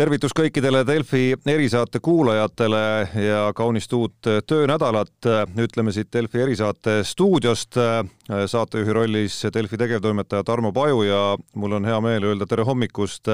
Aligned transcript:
tervitus 0.00 0.32
kõikidele 0.32 0.80
Delfi 0.88 1.34
erisaate 1.52 2.00
kuulajatele 2.00 2.84
ja 3.20 3.40
kaunist 3.56 3.92
uut 3.92 4.28
töönädalat. 4.48 5.26
ütleme 5.60 5.92
siit 5.92 6.08
Delfi 6.12 6.40
erisaate 6.40 7.02
stuudiost 7.04 7.76
saatejuhi 8.46 8.92
rollis 8.96 9.42
Delfi 9.54 9.76
tegevtoimetaja 9.76 10.44
Tarmo 10.44 10.72
Paju 10.72 11.02
ja 11.02 11.36
mul 11.54 11.72
on 11.76 11.84
hea 11.84 12.00
meel 12.00 12.24
öelda 12.30 12.46
tere 12.46 12.64
hommikust 12.64 13.28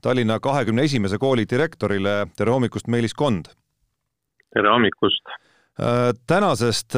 Tallinna 0.00 0.40
kahekümne 0.40 0.82
esimese 0.82 1.18
kooli 1.18 1.44
direktorile. 1.50 2.26
tere 2.36 2.50
hommikust, 2.50 2.88
Meelis 2.88 3.14
Kond. 3.14 3.52
tere 4.54 4.68
hommikust. 4.68 5.47
Tänasest 6.26 6.96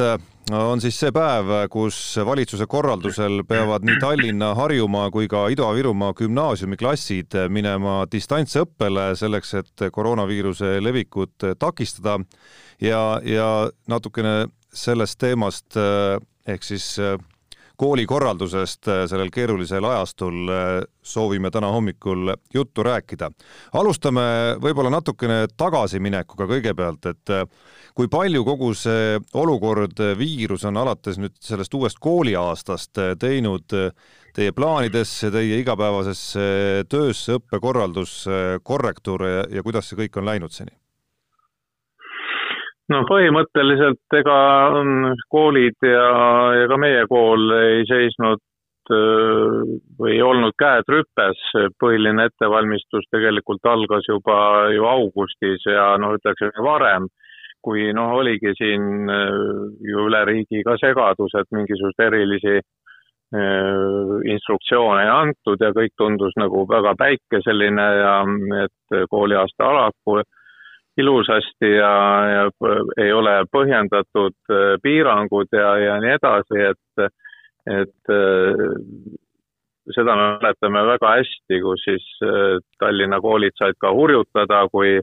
on 0.51 0.81
siis 0.81 0.97
see 0.99 1.11
päev, 1.13 1.51
kus 1.71 1.97
valitsuse 2.25 2.65
korraldusel 2.67 3.43
peavad 3.47 3.85
nii 3.85 3.99
Tallinna, 4.01 4.53
Harjumaa 4.57 5.11
kui 5.13 5.27
ka 5.31 5.45
Ida-Virumaa 5.53 6.15
gümnaasiumiklassid 6.17 7.37
minema 7.53 8.01
distantsõppele 8.11 9.11
selleks, 9.19 9.53
et 9.61 9.85
koroonaviiruse 9.93 10.79
levikut 10.83 11.45
takistada. 11.59 12.17
Ja, 12.81 13.21
ja 13.23 13.69
natukene 13.87 14.49
sellest 14.73 15.19
teemast 15.21 15.77
ehk 15.77 16.65
siis 16.65 16.95
koolikorraldusest 17.81 18.89
sellel 19.09 19.31
keerulisel 19.33 19.85
ajastul 19.89 20.51
soovime 21.01 21.49
täna 21.51 21.71
hommikul 21.73 22.33
juttu 22.53 22.83
rääkida. 22.85 23.31
alustame 23.73 24.21
võib-olla 24.61 24.91
natukene 24.93 25.47
tagasiminekuga 25.57 26.45
kõigepealt, 26.51 27.09
et 27.09 27.33
kui 27.97 28.07
palju 28.11 28.43
kogu 28.45 28.73
see 28.77 29.17
olukord, 29.33 29.97
viirus 30.17 30.65
on 30.69 30.77
alates 30.77 31.17
nüüd 31.17 31.35
sellest 31.41 31.73
uuest 31.73 31.99
kooliaastast 31.99 33.01
teinud 33.19 33.73
teie 34.35 34.51
plaanidesse, 34.55 35.31
teie 35.31 35.59
igapäevasesse 35.63 36.85
töösse, 36.89 37.39
õppekorraldusse 37.39 38.61
korrektuure 38.63 39.33
ja, 39.33 39.43
ja 39.57 39.65
kuidas 39.65 39.89
see 39.89 40.03
kõik 40.05 40.21
on 40.21 40.29
läinud 40.31 40.55
seni? 40.55 40.80
No 42.91 43.01
põhimõtteliselt 43.09 44.17
ega 44.19 44.37
koolid 45.31 45.87
ja, 45.87 46.07
ja 46.59 46.69
ka 46.71 46.79
meie 46.81 47.05
kool 47.09 47.53
ei 47.57 47.85
seisnud 47.89 48.41
või 48.91 50.15
ei 50.17 50.21
olnud 50.25 50.55
käed 50.59 50.89
rüpes, 50.91 51.39
põhiline 51.79 52.25
ettevalmistus 52.27 53.05
tegelikult 53.13 53.65
algas 53.69 54.07
juba 54.09 54.67
ju 54.73 54.87
augustis 54.89 55.63
ja 55.69 55.93
no 56.01 56.15
ütleks 56.17 56.57
varem, 56.65 57.07
kui 57.63 57.91
noh, 57.95 58.17
oligi 58.19 58.51
siin 58.57 59.07
ju 59.85 60.07
üle 60.09 60.25
riigi 60.27 60.63
ka 60.67 60.75
segadus, 60.81 61.35
et 61.39 61.47
mingisuguseid 61.55 62.07
erilisi 62.09 62.59
instruktsioone 64.33 65.05
ei 65.05 65.11
antud 65.13 65.61
ja 65.63 65.69
kõik 65.71 65.93
tundus 65.95 66.33
nagu 66.41 66.65
väga 66.67 66.91
päikeseline 66.99 67.85
ja 68.01 68.15
et 68.65 68.97
kooliaasta 69.13 69.69
alab 69.69 70.25
ilusasti 70.97 71.71
ja, 71.75 71.93
ja 72.33 72.43
ei 72.97 73.11
ole 73.13 73.35
põhjendatud 73.51 74.35
äh, 74.51 74.75
piirangud 74.83 75.51
ja, 75.55 75.75
ja 75.79 75.97
nii 76.03 76.15
edasi, 76.17 76.59
et, 76.71 77.05
et 77.79 78.11
äh, 78.11 78.65
seda 79.95 80.17
me 80.17 80.27
mäletame 80.41 80.83
väga 80.91 81.15
hästi, 81.19 81.61
kus 81.63 81.85
siis 81.87 82.05
äh, 82.27 82.59
Tallinna 82.79 83.21
koolid 83.23 83.55
said 83.59 83.79
ka 83.79 83.93
hurjutada, 83.95 84.65
kui 84.71 84.99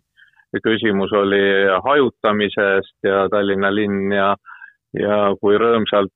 küsimus 0.64 1.12
oli 1.12 1.42
hajutamisest 1.84 3.04
ja 3.04 3.26
Tallinna 3.32 3.72
linn 3.72 4.12
ja, 4.12 4.34
ja 4.96 5.18
kui 5.40 5.58
rõõmsalt 5.60 6.12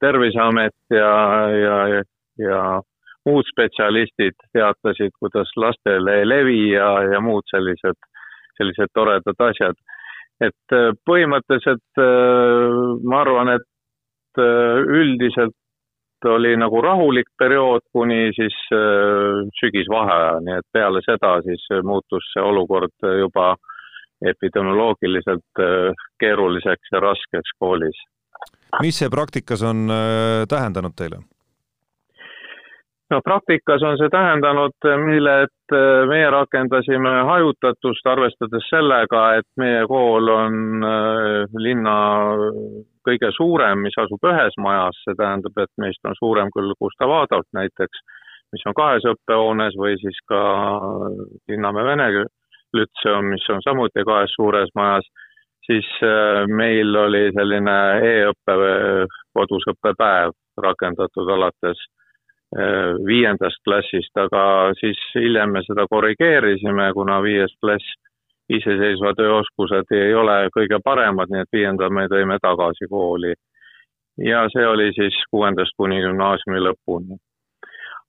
Terviseamet 0.00 0.96
ja, 0.96 1.10
ja, 1.54 1.76
ja 2.40 2.60
muud 3.28 3.46
spetsialistid 3.52 4.36
teatasid, 4.56 5.12
kuidas 5.20 5.52
lastele 5.56 6.16
ei 6.20 6.28
levi 6.28 6.62
ja, 6.72 6.88
ja 7.12 7.20
muud 7.22 7.46
sellised 7.52 7.98
sellised 8.60 8.92
toredad 8.94 9.46
asjad. 9.48 9.80
et 10.40 10.72
äh, 10.72 10.92
põhimõtteliselt 11.04 12.00
äh, 12.00 12.76
ma 13.04 13.18
arvan, 13.20 13.50
et 13.58 14.40
äh, 14.40 14.78
üldiselt 15.00 15.56
oli 16.24 16.54
nagu 16.56 16.80
rahulik 16.84 17.28
periood 17.40 17.80
kuni 17.96 18.28
siis 18.36 18.56
sügisvaheajani, 19.56 20.58
et 20.58 20.66
peale 20.68 21.00
seda 21.06 21.30
siis 21.46 21.62
muutus 21.80 22.26
see 22.34 22.42
olukord 22.44 22.92
juba 23.22 23.54
epidemioloogiliselt 24.28 25.62
keeruliseks 26.20 26.92
ja 26.92 27.00
raskeks 27.00 27.56
koolis. 27.56 28.04
mis 28.84 29.00
see 29.00 29.08
praktikas 29.08 29.64
on 29.64 29.88
tähendanud 30.52 30.92
teile? 30.92 31.24
No 33.10 33.20
praktikas 33.24 33.82
on 33.82 33.98
see 33.98 34.10
tähendanud, 34.12 34.86
mille, 35.04 35.34
et 35.46 35.74
äh, 35.74 36.06
meie 36.10 36.30
rakendasime 36.30 37.12
hajutatust, 37.28 38.06
arvestades 38.06 38.68
sellega, 38.70 39.24
et 39.40 39.48
meie 39.60 39.82
kool 39.90 40.30
on 40.34 40.86
äh, 40.86 41.58
linna 41.66 41.96
kõige 43.06 43.32
suurem, 43.36 43.82
mis 43.86 43.96
asub 43.98 44.30
ühes 44.30 44.56
majas, 44.62 44.98
see 45.04 45.16
tähendab, 45.18 45.56
et 45.58 45.72
meist 45.82 46.04
on 46.06 46.18
suurem 46.18 46.52
küll 46.56 46.74
Gustav 46.82 47.14
Adolf 47.22 47.48
näiteks, 47.56 48.04
mis 48.54 48.66
on 48.66 48.76
kahes 48.76 49.06
õppehoones 49.14 49.78
või 49.78 49.96
siis 50.02 50.18
ka 50.28 50.42
Linnamäe 51.48 51.86
Vene 51.86 52.10
Lütseum, 52.76 53.32
mis 53.32 53.46
on 53.50 53.62
samuti 53.66 54.04
kahes 54.06 54.34
suures 54.36 54.70
majas, 54.78 55.06
siis 55.66 55.86
meil 56.50 56.94
oli 56.98 57.30
selline 57.34 57.78
e-õppe, 58.06 58.54
kodus 59.34 59.66
õppepäev 59.72 60.34
rakendatud 60.62 61.30
alates 61.34 61.82
viiendast 63.06 63.60
klassist, 63.62 64.10
aga 64.18 64.72
siis 64.80 64.98
hiljem 65.14 65.52
me 65.54 65.60
seda 65.62 65.84
korrigeerisime, 65.86 66.88
kuna 66.96 67.20
viies 67.22 67.52
klass 67.62 67.92
iseseisva 68.50 69.12
tööoskused 69.18 69.94
ei 69.94 70.14
ole 70.14 70.36
kõige 70.54 70.80
paremad, 70.84 71.30
nii 71.30 71.44
et 71.44 71.56
viienda 71.56 71.88
me 71.92 72.06
tõime 72.10 72.38
tagasi 72.42 72.90
kooli. 72.90 73.34
ja 74.20 74.42
see 74.52 74.66
oli 74.66 74.90
siis 74.92 75.16
kuuendast 75.30 75.72
kuni 75.78 76.00
gümnaasiumi 76.02 76.60
lõpuni. 76.66 77.16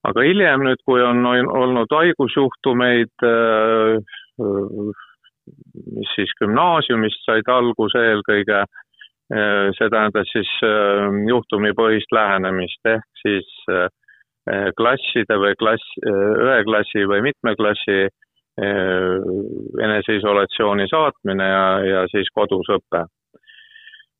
aga 0.08 0.26
hiljem 0.26 0.66
nüüd, 0.66 0.82
kui 0.84 1.02
on 1.02 1.24
olnud 1.26 1.94
haigusjuhtumeid, 1.98 3.14
äh, 3.22 3.96
mis 5.96 6.14
siis 6.16 6.34
gümnaasiumist 6.40 7.24
said 7.24 7.48
alguse 7.48 8.02
eelkõige, 8.10 8.64
äh, 8.64 9.70
see 9.78 9.88
tähendas 9.94 10.28
siis 10.34 10.52
juhtumipõhist 11.30 12.18
lähenemist, 12.18 12.82
ehk 12.96 13.22
siis 13.22 13.48
äh, 13.70 13.86
klasside 14.76 15.38
või 15.38 15.54
klass, 15.58 15.94
eh, 16.02 16.28
ühe 16.42 16.60
klassi 16.66 17.06
või 17.06 17.22
mitme 17.22 17.54
klassi 17.56 17.98
eh, 18.02 19.18
eneseisolatsiooni 19.86 20.88
saatmine 20.90 21.46
ja, 21.46 21.66
ja 21.86 22.06
siis 22.10 22.30
kodus 22.34 22.66
õpe. 22.74 23.04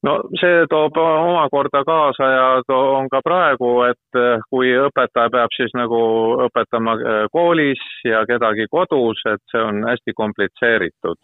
no 0.03 0.15
see 0.41 0.67
toob 0.71 0.97
omakorda 0.99 1.85
kaasa 1.87 2.29
ja 2.31 2.47
on 2.75 3.09
ka 3.11 3.21
praegu, 3.25 3.83
et 3.87 4.21
kui 4.51 4.73
õpetaja 4.87 5.31
peab 5.31 5.51
siis 5.57 5.75
nagu 5.75 6.01
õpetama 6.47 6.97
koolis 7.33 7.83
ja 8.05 8.25
kedagi 8.27 8.67
kodus, 8.71 9.23
et 9.27 9.43
see 9.51 9.63
on 9.63 9.85
hästi 9.87 10.15
komplitseeritud. 10.15 11.19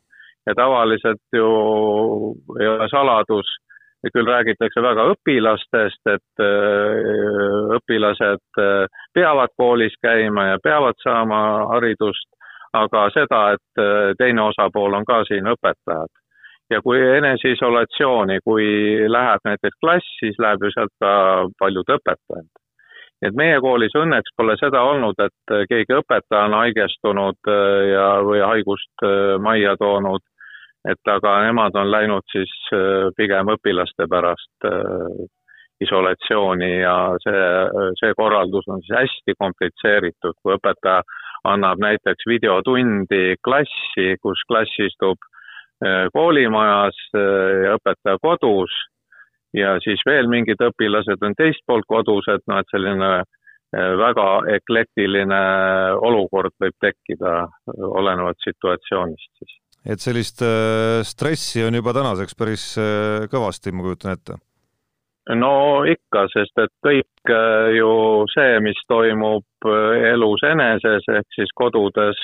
ja 0.46 0.54
tavaliselt 0.54 1.22
ju 1.36 1.48
ei 2.60 2.66
ole 2.66 2.88
saladus 2.88 3.46
küll 4.06 4.26
räägitakse 4.26 4.82
väga 4.82 5.06
õpilastest, 5.12 6.02
et 6.12 6.42
äh, 6.42 7.72
õpilased 7.78 8.60
äh, 8.62 9.00
peavad 9.14 9.54
koolis 9.58 9.96
käima 10.02 10.52
ja 10.52 10.60
peavad 10.62 10.98
saama 11.02 11.40
haridust, 11.72 12.28
aga 12.78 13.08
seda, 13.14 13.42
et 13.56 13.82
äh, 13.82 14.14
teine 14.18 14.46
osapool 14.46 14.94
on 14.94 15.08
ka 15.08 15.24
siin 15.28 15.50
õpetajad. 15.54 16.14
ja 16.70 16.82
kui 16.84 17.00
eneseisolatsiooni, 17.00 18.38
kui 18.44 18.64
läheb 19.08 19.40
näiteks 19.44 19.78
klass, 19.80 20.08
siis 20.20 20.36
läheb 20.38 20.62
ju 20.62 20.70
sealt 20.74 20.92
ka 21.00 21.12
paljud 21.58 21.94
õpetajad. 21.96 22.48
nii 23.18 23.28
et 23.28 23.34
meie 23.34 23.60
koolis 23.60 23.96
õnneks 23.98 24.34
pole 24.36 24.54
seda 24.60 24.82
olnud, 24.82 25.18
et 25.18 25.54
keegi 25.70 25.96
õpetaja 25.96 26.44
on 26.44 26.54
haigestunud 26.54 27.50
ja, 27.90 28.10
või 28.22 28.44
haigust 28.44 29.06
majja 29.42 29.74
toonud 29.80 30.22
et 30.88 31.10
aga 31.12 31.34
nemad 31.46 31.76
on 31.76 31.90
läinud 31.90 32.24
siis 32.32 32.52
äh, 32.72 33.08
pigem 33.16 33.50
õpilaste 33.54 34.08
pärast 34.10 34.68
äh, 34.68 35.26
isolatsiooni 35.84 36.70
ja 36.80 36.94
see, 37.22 37.42
see 38.00 38.14
korraldus 38.18 38.66
on 38.72 38.82
siis 38.82 38.96
hästi 38.96 39.36
komplitseeritud, 39.38 40.38
kui 40.42 40.56
õpetaja 40.56 41.04
annab 41.46 41.78
näiteks 41.82 42.26
videotundi 42.26 43.36
klassi, 43.46 44.16
kus 44.22 44.42
klass 44.50 44.80
istub 44.88 45.20
äh, 45.84 46.08
koolimajas 46.14 46.98
ja 47.14 47.76
õpetaja 47.78 48.18
kodus 48.22 48.74
ja 49.56 49.76
siis 49.84 50.02
veel 50.06 50.28
mingid 50.28 50.60
õpilased 50.60 51.22
on 51.24 51.36
teist 51.38 51.62
poolt 51.66 51.86
kodus, 51.88 52.26
et 52.32 52.42
noh, 52.50 52.60
et 52.60 52.74
selline 52.74 53.12
väga 54.00 54.26
eklektiline 54.54 55.38
olukord 56.08 56.54
võib 56.56 56.76
tekkida 56.80 57.32
olenevalt 57.76 58.40
situatsioonist 58.40 59.28
siis 59.36 59.58
et 59.86 60.02
sellist 60.02 60.42
äh, 60.42 61.00
stressi 61.06 61.62
on 61.66 61.76
juba 61.78 61.94
tänaseks 61.96 62.36
päris 62.38 62.64
äh, 62.80 63.26
kõvasti, 63.30 63.72
ma 63.72 63.86
kujutan 63.86 64.16
ette. 64.16 64.38
no 65.38 65.84
ikka, 65.84 66.26
sest 66.32 66.58
et 66.64 66.74
kõik 66.84 67.32
äh, 67.34 67.70
ju 67.76 67.92
see, 68.34 68.58
mis 68.64 68.80
toimub 68.88 69.68
elus 70.12 70.42
eneses 70.46 71.06
ehk 71.12 71.34
siis 71.34 71.54
kodudes, 71.54 72.18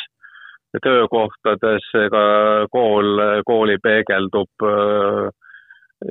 töökohtades, 0.83 1.87
ega 1.95 2.25
kool, 2.73 3.21
kooli 3.47 3.77
peegeldub 3.83 4.67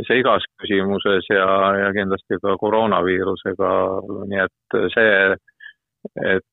see 0.08 0.22
igas 0.22 0.46
küsimuses 0.62 1.28
ja, 1.30 1.48
ja 1.82 1.90
kindlasti 1.96 2.40
ka 2.42 2.56
koroonaviirusega, 2.62 3.72
nii 4.32 4.42
et 4.46 4.78
see, 4.96 5.18
et 6.32 6.48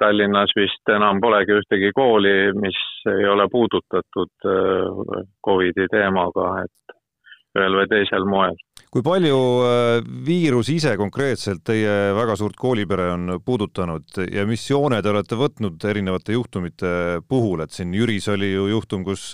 Tallinnas 0.00 0.50
vist 0.58 0.90
enam 0.90 1.20
polegi 1.22 1.54
ühtegi 1.54 1.92
kooli, 1.94 2.50
mis 2.58 2.78
ei 3.12 3.28
ole 3.30 3.46
puudutatud 3.52 4.48
Covidi 5.46 5.86
teemaga, 5.92 6.48
et 6.64 6.96
ühel 7.60 7.78
või 7.78 7.86
teisel 7.92 8.26
moel 8.26 8.58
kui 8.90 9.04
palju 9.06 9.36
äh, 9.62 10.00
viirus 10.26 10.68
ise 10.72 10.96
konkreetselt 10.98 11.62
teie 11.66 12.10
väga 12.16 12.34
suurt 12.38 12.56
koolipere 12.58 13.10
on 13.14 13.36
puudutanud 13.46 14.22
ja 14.26 14.42
mis 14.48 14.64
joone 14.66 14.98
te 15.02 15.12
olete 15.12 15.38
võtnud 15.38 15.84
erinevate 15.86 16.34
juhtumite 16.34 16.90
puhul, 17.28 17.62
et 17.62 17.74
siin 17.74 17.94
Jüris 17.94 18.26
oli 18.34 18.50
ju 18.50 18.66
juhtum, 18.72 19.04
kus 19.06 19.28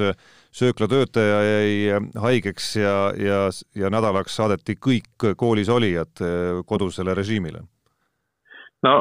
sööklatöötaja 0.57 1.39
jäi 1.47 2.03
haigeks 2.21 2.69
ja, 2.83 2.99
ja, 3.17 3.41
ja 3.77 3.93
nädalaks 3.93 4.37
saadeti 4.37 4.77
kõik 4.77 5.31
koolis 5.41 5.73
olijad 5.73 6.21
äh, 6.21 6.61
kodusele 6.69 7.17
režiimile? 7.17 7.65
No 8.87 8.95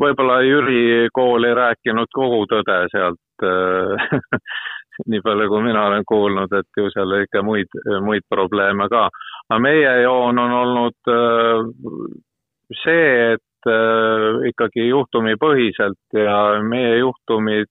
võib-olla 0.00 0.40
Jüri 0.44 1.08
kool 1.14 1.46
ei 1.48 1.56
rääkinud 1.56 2.10
kogu 2.14 2.44
tõde 2.50 2.78
sealt 2.92 3.46
äh, 3.46 4.06
nii 5.10 5.22
palju, 5.24 5.48
kui 5.50 5.62
mina 5.64 5.86
olen 5.88 6.04
kuulnud, 6.06 6.52
et 6.54 6.78
ju 6.78 6.90
seal 6.94 7.16
ikka 7.22 7.42
muid, 7.46 7.80
muid 8.04 8.26
probleeme 8.30 8.88
ka. 8.92 9.08
aga 9.48 9.60
meie 9.62 9.96
joon 10.04 10.38
on 10.38 10.54
olnud 10.60 11.14
äh, 11.14 11.64
see, 12.82 13.34
et 13.34 13.70
äh, 13.70 14.44
ikkagi 14.50 14.88
juhtumipõhiselt 14.88 16.20
ja 16.24 16.38
meie 16.62 16.98
juhtumid 17.02 17.70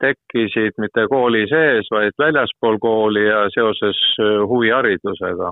tekkisid 0.00 0.78
mitte 0.80 1.02
kooli 1.12 1.42
sees, 1.48 1.88
vaid 1.92 2.14
väljaspool 2.18 2.78
kooli 2.80 3.26
ja 3.26 3.42
seoses 3.52 3.98
huviharidusega, 4.48 5.50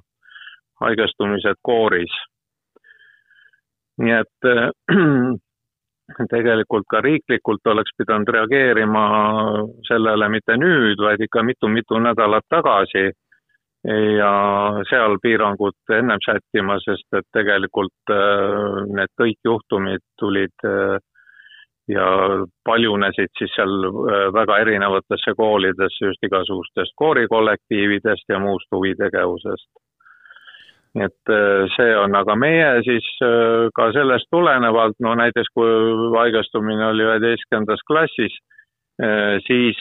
haigestumised 0.80 1.60
kooris. 1.68 2.14
Nii 3.98 4.14
et 4.14 4.48
tegelikult 6.32 6.86
ka 6.90 7.00
riiklikult 7.04 7.66
oleks 7.72 7.94
pidanud 7.98 8.28
reageerima 8.32 9.04
sellele 9.88 10.28
mitte 10.32 10.56
nüüd, 10.56 11.00
vaid 11.02 11.24
ikka 11.24 11.42
mitu-mitu 11.42 12.00
nädalat 12.02 12.46
tagasi. 12.48 13.10
Ja 13.88 14.30
seal 14.90 15.14
piirangud 15.22 15.92
ennem 15.94 16.18
sättima, 16.24 16.80
sest 16.82 17.14
et 17.14 17.24
tegelikult 17.32 18.10
äh, 18.10 18.80
need 18.90 19.12
kõik 19.20 19.38
juhtumid 19.46 20.02
tulid 20.18 20.66
äh, 20.66 20.98
ja 21.88 22.08
paljunesid 22.66 23.30
siis 23.38 23.54
seal 23.54 23.86
äh, 23.86 24.24
väga 24.34 24.58
erinevatesse 24.64 25.32
koolidesse 25.38 26.10
just 26.10 26.26
igasugustest 26.26 26.92
koorikollektiividest 26.98 28.26
ja 28.34 28.42
muust 28.42 28.66
huvitegevusest 28.74 29.70
nii 30.96 31.04
et 31.04 31.32
äh, 31.32 31.64
see 31.76 31.94
on, 31.98 32.14
aga 32.16 32.36
meie 32.38 32.68
siis 32.86 33.06
äh, 33.24 33.68
ka 33.76 33.90
sellest 33.96 34.28
tulenevalt, 34.32 34.96
no 35.04 35.14
näiteks 35.18 35.50
kui 35.56 35.74
haigestumine 36.16 36.86
oli 36.92 37.04
üheteistkümnendas 37.06 37.84
klassis, 37.88 38.34
äh, 39.02 39.36
siis 39.46 39.78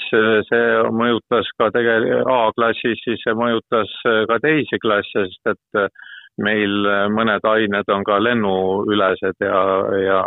see 0.50 0.68
mõjutas 1.00 1.50
ka 1.60 1.72
tege-, 1.76 2.22
A-klassis, 2.34 3.02
siis 3.06 3.24
see 3.24 3.36
mõjutas 3.38 3.94
ka 4.04 4.40
teisi 4.44 4.82
klasse, 4.84 5.28
sest 5.32 5.54
et 5.54 5.98
meil 6.44 6.86
mõned 7.10 7.46
ained 7.50 7.90
on 7.90 8.04
ka 8.06 8.20
lennuülesed 8.22 9.42
ja, 9.42 9.64
ja, 10.04 10.20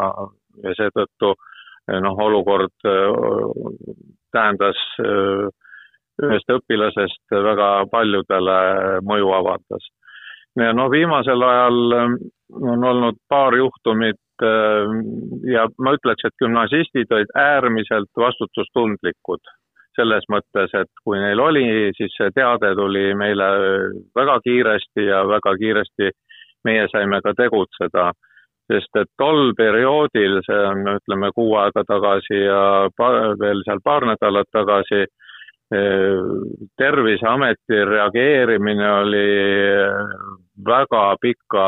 ja 0.65 0.73
seetõttu 0.75 1.37
noh, 2.03 2.19
olukord 2.25 2.75
tähendas 4.35 4.81
ühest 6.21 6.51
õpilasest 6.51 7.39
väga 7.47 7.71
paljudele 7.95 8.59
mõju 9.07 9.31
avaldas 9.39 9.87
ja 10.59 10.73
no 10.73 10.89
viimasel 10.91 11.43
ajal 11.43 11.93
ähm, 11.99 12.19
on 12.51 12.85
olnud 12.85 13.21
paar 13.29 13.55
juhtumit 13.55 14.43
ähm, 14.43 15.01
ja 15.47 15.69
ma 15.79 15.95
ütleks, 15.95 16.27
et 16.27 16.37
gümnasistid 16.43 17.13
olid 17.15 17.31
äärmiselt 17.39 18.11
vastutustundlikud 18.19 19.43
selles 19.99 20.25
mõttes, 20.31 20.73
et 20.75 20.91
kui 21.05 21.19
neil 21.21 21.41
oli, 21.43 21.67
siis 21.97 22.15
see 22.17 22.31
teade 22.35 22.73
tuli 22.79 23.11
meile 23.19 23.49
väga 24.17 24.39
kiiresti 24.45 25.07
ja 25.09 25.23
väga 25.29 25.55
kiiresti 25.61 26.11
meie 26.65 26.89
saime 26.93 27.21
ka 27.25 27.35
tegutseda. 27.37 28.11
sest 28.71 28.97
et 29.01 29.09
tol 29.19 29.49
perioodil, 29.59 30.37
see 30.47 30.59
on, 30.63 30.85
ütleme, 30.93 31.33
kuu 31.35 31.57
aega 31.59 31.83
tagasi 31.89 32.37
ja 32.39 32.87
veel 33.41 33.65
seal 33.67 33.81
paar 33.83 34.07
nädalat 34.07 34.47
tagasi, 34.55 35.01
terviseameti 36.77 37.85
reageerimine 37.87 38.89
oli 38.93 39.27
väga 40.67 41.03
pika 41.23 41.67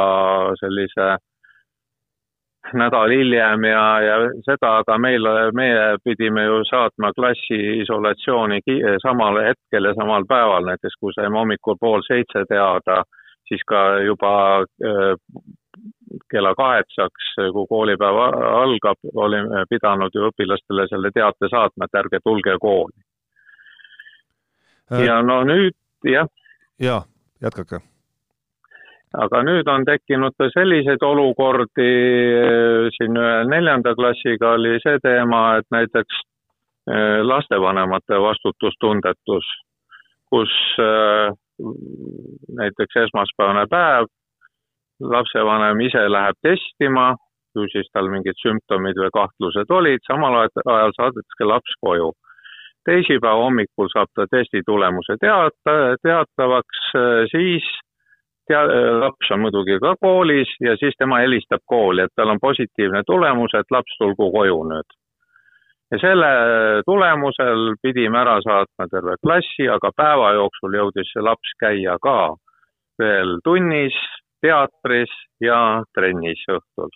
sellise 0.58 1.16
nädal 2.74 3.10
hiljem 3.10 3.64
ja, 3.64 3.84
ja 4.00 4.16
seda 4.46 4.76
aga 4.80 4.98
meil, 4.98 5.26
meie 5.54 5.96
pidime 6.04 6.44
ju 6.44 6.62
saatma 6.70 7.12
klassi 7.16 7.58
isolatsiooni 7.82 8.60
samal 9.02 9.40
hetkel 9.44 9.90
ja 9.90 9.94
samal 9.98 10.26
päeval, 10.28 10.66
näiteks 10.70 10.96
kui 11.00 11.14
saime 11.14 11.38
hommikul 11.38 11.76
pool 11.80 12.04
seitse 12.06 12.44
teada, 12.48 13.02
siis 13.48 13.64
ka 13.66 13.82
juba 14.06 14.34
äh, 14.62 15.14
kella 16.30 16.54
kaheksaks, 16.54 17.32
kui 17.52 17.66
koolipäev 17.68 18.18
algab, 18.62 19.00
olime 19.14 19.64
pidanud 19.70 20.14
ju 20.14 20.28
õpilastele 20.30 20.86
selle 20.88 21.10
teate 21.14 21.50
saatma, 21.50 21.88
et 21.88 21.98
ärge 22.04 22.20
tulge 22.24 22.56
kooli. 22.60 22.94
Äh, 22.96 23.11
ja 24.90 25.22
no 25.22 25.42
nüüd 25.44 25.74
jah. 26.04 26.28
ja, 26.80 27.02
jätkake. 27.42 27.80
aga 29.12 29.42
nüüd 29.42 29.68
on 29.68 29.84
tekkinud 29.84 30.36
selliseid 30.54 31.02
olukordi, 31.04 31.88
äh, 32.42 32.88
siin 32.96 33.16
ühe 33.16 33.34
neljanda 33.48 33.94
klassiga 33.94 34.54
oli 34.58 34.78
see 34.84 34.98
teema, 35.04 35.58
et 35.60 35.68
näiteks 35.70 36.22
äh, 36.88 37.20
lastevanemate 37.22 38.20
vastutustundetus, 38.20 39.52
kus 40.32 40.52
näiteks 42.56 42.96
esmaspäevane 43.04 43.66
päev, 43.70 44.08
lapsevanem 45.00 45.80
ise 45.84 46.06
läheb 46.08 46.38
testima, 46.42 47.12
ju 47.54 47.66
siis 47.68 47.90
tal 47.92 48.08
mingid 48.08 48.38
sümptomid 48.40 48.96
või 48.96 49.12
kahtlused 49.12 49.70
olid, 49.76 50.00
samal 50.08 50.38
ajal 50.40 50.94
saadetakse 50.96 51.48
laps 51.48 51.76
koju 51.84 52.12
teisipäeva 52.88 53.44
hommikul 53.44 53.88
saab 53.92 54.10
ta 54.14 54.26
testi 54.30 54.62
tulemuse 54.66 55.16
teata, 55.20 55.74
teatavaks, 56.02 56.80
siis 57.30 57.66
tea-, 58.46 58.98
laps 59.02 59.30
on 59.30 59.44
muidugi 59.44 59.78
ka 59.82 59.94
koolis 60.00 60.50
ja 60.60 60.76
siis 60.76 60.96
tema 60.98 61.20
helistab 61.22 61.62
kooli, 61.66 62.02
et 62.06 62.14
tal 62.16 62.34
on 62.34 62.40
positiivne 62.42 63.02
tulemus, 63.06 63.54
et 63.58 63.70
laps 63.70 63.96
tulgu 63.98 64.30
koju 64.36 64.58
nüüd. 64.72 64.98
ja 65.92 65.98
selle 66.00 66.28
tulemusel 66.88 67.74
pidime 67.82 68.18
ära 68.18 68.38
saatma 68.40 68.88
terve 68.90 69.18
klassi, 69.22 69.68
aga 69.68 69.90
päeva 69.96 70.32
jooksul 70.38 70.78
jõudis 70.78 71.12
see 71.12 71.22
laps 71.22 71.52
käia 71.60 71.98
ka 72.02 72.34
veel 72.98 73.38
tunnis, 73.44 73.98
teatris 74.42 75.12
ja 75.40 75.82
trennis 75.94 76.42
õhtul 76.48 76.90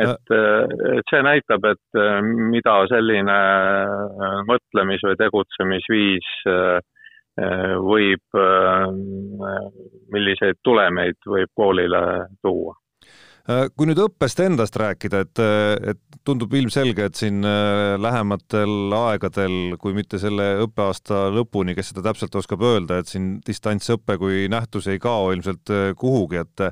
et, 0.00 0.32
äh, 0.32 0.96
et 0.98 1.10
see 1.10 1.22
näitab, 1.24 1.64
et 1.68 1.98
äh, 2.00 2.20
mida 2.24 2.76
selline 2.90 3.38
äh, 3.38 4.38
mõtlemis- 4.48 5.04
või 5.08 5.18
tegutsemisviis 5.20 6.30
võib, 7.80 8.36
milliseid 10.12 10.58
tulemeid 10.60 11.16
võib 11.24 11.48
koolile 11.56 12.00
tuua. 12.44 12.74
Kui 13.72 13.88
nüüd 13.88 14.02
õppest 14.04 14.42
endast 14.44 14.76
rääkida, 14.76 15.22
et, 15.24 15.40
et 15.94 16.18
tundub 16.28 16.52
ilmselge, 16.52 17.06
et 17.08 17.16
siin 17.16 17.40
lähematel 17.40 18.92
aegadel, 18.98 19.78
kui 19.80 19.96
mitte 19.96 20.20
selle 20.20 20.58
õppeaasta 20.66 21.22
lõpuni, 21.32 21.72
kes 21.72 21.94
seda 21.94 22.04
täpselt 22.10 22.36
oskab 22.36 22.66
öelda, 22.68 23.00
et 23.00 23.08
siin 23.08 23.38
distantsõpe 23.46 24.18
kui 24.20 24.44
nähtus 24.52 24.90
ei 24.92 25.00
kao 25.00 25.32
ilmselt 25.32 25.72
kuhugi, 25.96 26.44
et 26.44 26.66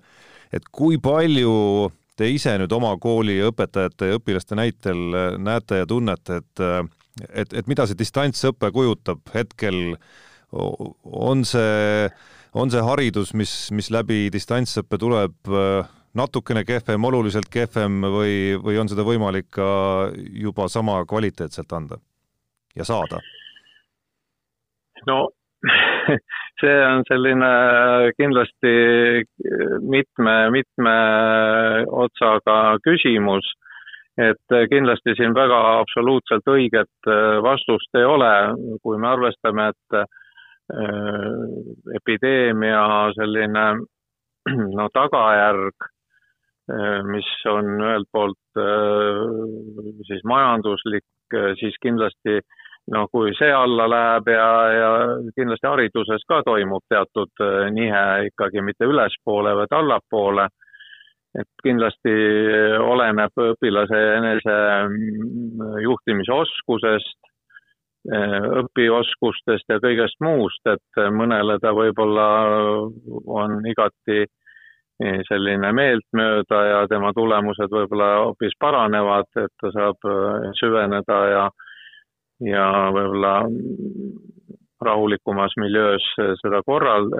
et 0.52 0.68
kui 0.74 1.00
palju 1.00 1.88
te 2.20 2.28
ise 2.28 2.52
nüüd 2.60 2.72
oma 2.76 2.92
kooli 3.00 3.38
õpetajate 3.48 4.10
ja 4.10 4.20
õpilaste 4.20 4.58
näitel 4.58 5.06
äh, 5.16 5.30
näete 5.40 5.82
ja 5.82 5.88
tunnete, 5.88 6.42
et 6.44 6.64
äh, 6.64 6.82
et, 7.28 7.52
et 7.52 7.70
mida 7.70 7.86
see 7.88 7.98
distantsõpe 7.98 8.70
kujutab 8.74 9.32
hetkel, 9.34 9.96
on 10.50 11.44
see, 11.46 12.10
on 12.58 12.72
see 12.72 12.82
haridus, 12.82 13.34
mis, 13.38 13.54
mis 13.76 13.90
läbi 13.94 14.28
distantsõppe 14.32 14.98
tuleb, 15.00 15.36
äh, 15.50 15.90
natukene 16.18 16.64
kehvem, 16.66 17.04
oluliselt 17.06 17.46
kehvem 17.52 18.00
või, 18.10 18.56
või 18.62 18.80
on 18.82 18.90
seda 18.90 19.04
võimalik 19.06 19.50
ka 19.54 19.68
juba 20.16 20.66
sama 20.68 20.98
kvaliteetselt 21.06 21.72
anda 21.76 22.00
ja 22.76 22.86
saada? 22.86 23.22
no 25.06 25.22
see 26.60 26.76
on 26.86 27.04
selline 27.08 27.50
kindlasti 28.18 28.74
mitme, 29.86 30.36
mitme 30.54 30.96
otsaga 32.04 32.78
küsimus, 32.84 33.46
et 34.20 34.56
kindlasti 34.72 35.14
siin 35.16 35.34
väga 35.36 35.60
absoluutselt 35.80 36.48
õiget 36.50 37.10
vastust 37.44 38.00
ei 38.00 38.04
ole, 38.04 38.32
kui 38.84 38.98
me 39.00 39.08
arvestame, 39.12 39.70
et 39.70 40.02
epideemia 42.00 42.84
selline 43.16 43.64
no 44.78 44.88
tagajärg, 44.94 45.88
mis 47.10 47.30
on 47.50 47.72
ühelt 47.80 48.06
poolt 48.14 48.60
siis 50.06 50.22
majanduslik, 50.28 51.06
siis 51.58 51.74
kindlasti 51.82 52.38
äh, 52.90 52.94
noh, 52.94 53.06
kui 53.12 53.32
see 53.38 53.50
alla 53.54 53.86
läheb 53.90 54.30
ja, 54.32 54.48
ja 54.74 54.90
kindlasti 55.36 55.68
hariduses 55.68 56.24
ka 56.28 56.42
toimub 56.46 56.84
teatud 56.90 57.44
äh, 57.44 57.70
nihe 57.74 58.04
ikkagi 58.30 58.64
mitte 58.66 58.88
ülespoole, 58.90 59.54
vaid 59.62 59.76
allapoole. 59.76 60.48
et 61.30 61.46
kindlasti 61.62 62.12
oleneb 62.82 63.36
õpilase 63.38 63.98
enese 64.16 64.54
mm, 64.90 65.76
juhtimisoskusest, 65.84 67.18
äh, 68.10 68.48
õpioskustest 68.64 69.70
ja 69.70 69.78
kõigest 69.78 70.18
muust, 70.26 70.66
et 70.66 71.02
mõnele 71.14 71.60
ta 71.62 71.70
võib-olla 71.70 72.26
on 73.26 73.60
igati 73.66 74.24
selline 75.28 75.70
meeltmööda 75.72 76.58
ja 76.66 76.80
tema 76.90 77.12
tulemused 77.16 77.70
võib-olla 77.72 78.08
hoopis 78.26 78.52
paranevad, 78.60 79.30
et 79.40 79.52
ta 79.62 79.70
saab 79.72 80.04
äh, 80.04 80.50
süveneda 80.58 81.20
ja 81.30 81.44
ja 82.44 82.66
võib-olla 82.94 83.34
rahulikumas 84.80 85.52
miljöös 85.60 86.06
seda 86.40 86.62
korral-, 86.66 87.10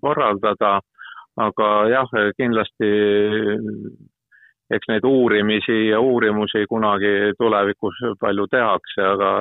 korraldada, 0.00 0.78
aga 1.38 1.70
jah, 1.90 2.12
kindlasti 2.38 2.92
eks 4.74 4.90
neid 4.90 5.06
uurimisi 5.08 5.88
ja 5.88 6.00
uurimusi 6.00 6.66
kunagi 6.68 7.32
tulevikus 7.38 7.98
palju 8.20 8.46
tehakse, 8.52 9.02
aga 9.14 9.32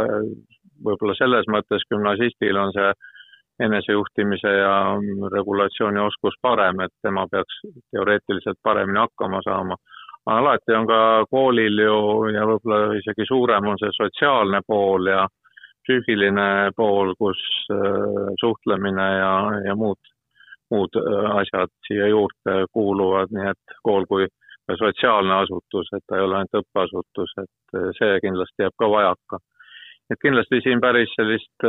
võib-olla 0.86 1.16
selles 1.20 1.50
mõttes 1.52 1.86
gümnasistil 1.92 2.58
on 2.62 2.74
see 2.76 2.90
enesejuhtimise 3.66 4.52
ja 4.54 4.74
regulatsiooni 5.34 6.00
oskus 6.00 6.36
parem, 6.42 6.80
et 6.86 6.94
tema 7.02 7.26
peaks 7.32 7.62
teoreetiliselt 7.92 8.60
paremini 8.64 9.02
hakkama 9.02 9.42
saama 9.46 9.78
alati 10.28 10.76
on 10.76 10.88
ka 10.88 11.00
koolil 11.32 11.80
ju 11.80 11.98
ja 12.36 12.46
võib-olla 12.50 12.94
isegi 13.00 13.26
suurem 13.28 13.68
on 13.72 13.80
see 13.80 13.94
sotsiaalne 13.96 14.62
pool 14.68 15.08
ja 15.12 15.26
psüühiline 15.88 16.74
pool, 16.76 17.14
kus 17.20 17.40
äh, 17.72 18.34
suhtlemine 18.42 19.08
ja, 19.20 19.34
ja 19.66 19.76
muud, 19.76 20.00
muud 20.74 21.00
äh, 21.00 21.30
asjad 21.42 21.72
siia 21.88 22.10
juurde 22.12 22.58
kuuluvad, 22.74 23.32
nii 23.32 23.52
et 23.54 23.78
kool 23.88 24.08
kui 24.10 24.28
sotsiaalne 24.68 25.34
asutus, 25.46 25.88
et 25.96 26.04
ta 26.08 26.18
ei 26.18 26.26
ole 26.26 26.42
ainult 26.42 26.60
õppeasutus, 26.60 27.38
et 27.44 27.80
äh, 27.80 27.92
see 28.00 28.20
kindlasti 28.26 28.68
jääb 28.68 28.76
ka 28.84 28.92
vajaka. 28.92 29.40
et 30.12 30.20
kindlasti 30.24 30.62
siin 30.64 30.80
päris 30.80 31.12
sellist 31.20 31.64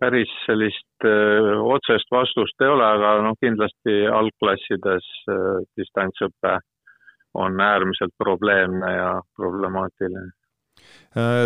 päris 0.00 0.32
sellist 0.46 1.04
öö, 1.04 1.56
otsest 1.76 2.10
vastust 2.12 2.64
ei 2.64 2.72
ole, 2.72 2.84
aga 2.84 3.12
noh, 3.24 3.36
kindlasti 3.40 4.02
algklassides 4.12 5.12
öö, 5.32 5.60
distantsõpe 5.78 6.58
on 7.36 7.60
äärmiselt 7.60 8.14
probleemne 8.18 8.92
ja 8.96 9.12
problemaatiline. 9.36 10.32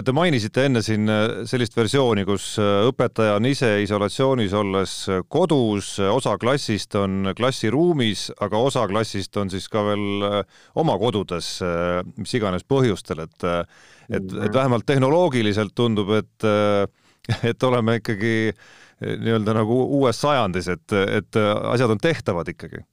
Te 0.04 0.12
mainisite 0.12 0.64
enne 0.66 0.80
siin 0.82 1.06
sellist 1.46 1.76
versiooni, 1.78 2.24
kus 2.26 2.56
õpetaja 2.58 3.36
on 3.38 3.46
ise 3.46 3.68
isolatsioonis 3.84 4.54
olles 4.58 4.94
kodus, 5.30 5.92
osa 6.02 6.34
klassist 6.42 6.96
on 6.98 7.30
klassiruumis, 7.38 8.26
aga 8.42 8.58
osa 8.58 8.82
klassist 8.90 9.38
on 9.38 9.52
siis 9.52 9.68
ka 9.70 9.84
veel 9.86 10.26
oma 10.82 10.96
kodudes, 10.98 11.52
mis 12.18 12.34
iganes 12.34 12.66
põhjustel, 12.66 13.22
et 13.28 13.46
et, 14.10 14.26
et 14.26 14.50
vähemalt 14.50 14.88
tehnoloogiliselt 14.90 15.76
tundub, 15.78 16.10
et 16.18 16.50
et 17.50 17.68
oleme 17.68 17.98
ikkagi 18.00 18.34
eh, 18.50 19.18
nii-öelda 19.20 19.56
nagu 19.60 19.82
uues 20.00 20.20
sajandis, 20.20 20.70
et, 20.76 20.96
et 21.18 21.40
asjad 21.74 21.96
on 21.96 22.02
tehtavad 22.02 22.48
ikkagi? 22.48 22.84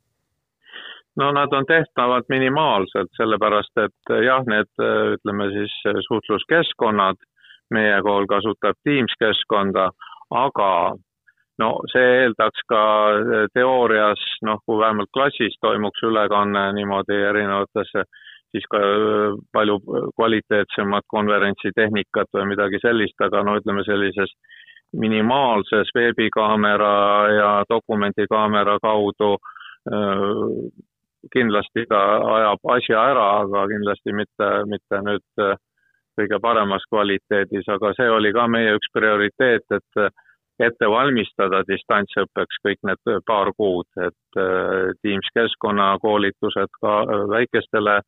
no 1.17 1.31
nad 1.33 1.53
on 1.53 1.65
tehtavad 1.65 2.27
minimaalselt, 2.29 3.09
sellepärast 3.17 3.79
et 3.81 4.11
jah, 4.21 4.43
need 4.45 4.69
ütleme 5.17 5.47
siis 5.55 5.73
suhtluskeskkonnad, 6.05 7.17
meie 7.73 7.97
kool 8.05 8.29
kasutab 8.29 8.77
Teams 8.85 9.15
keskkonda, 9.19 9.89
aga 10.29 10.69
no 11.61 11.69
see 11.91 12.05
eeldaks 12.21 12.63
ka 12.69 12.81
teoorias, 13.57 14.21
noh, 14.45 14.61
kui 14.65 14.79
vähemalt 14.81 15.09
klassis 15.13 15.57
toimuks 15.61 16.05
ülekanne 16.05 16.67
niimoodi 16.77 17.17
erinevatesse 17.31 18.05
siis 18.57 18.65
ka 18.71 18.81
palju 19.53 19.77
kvaliteetsemat 20.17 21.05
konverentsitehnikat 21.13 22.33
või 22.33 22.49
midagi 22.55 22.81
sellist, 22.81 23.17
aga 23.21 23.43
no 23.45 23.57
ütleme 23.61 23.85
sellises 23.85 24.33
minimaalses 24.97 25.91
veebikaamera 25.95 26.91
ja 27.35 27.49
dokumendikaamera 27.69 28.77
kaudu 28.81 29.35
kindlasti 31.33 31.85
ta 31.89 32.01
ajab 32.37 32.71
asja 32.77 33.01
ära, 33.11 33.27
aga 33.43 33.65
kindlasti 33.71 34.13
mitte, 34.15 34.49
mitte 34.71 35.01
nüüd 35.05 35.43
kõige 36.17 36.39
paremas 36.41 36.85
kvaliteedis, 36.89 37.67
aga 37.69 37.93
see 37.97 38.07
oli 38.09 38.31
ka 38.33 38.47
meie 38.49 38.73
üks 38.77 38.89
prioriteet, 38.95 39.75
et 39.77 40.07
ette 40.67 40.89
valmistada 40.89 41.61
distantsõppeks 41.67 42.61
kõik 42.65 42.79
need 42.89 43.11
paar 43.27 43.51
kuud, 43.59 43.87
et 44.01 44.39
Teams 45.03 45.29
keskkonnakoolitused 45.35 46.79
ka 46.81 46.93
väikestele 47.33 47.99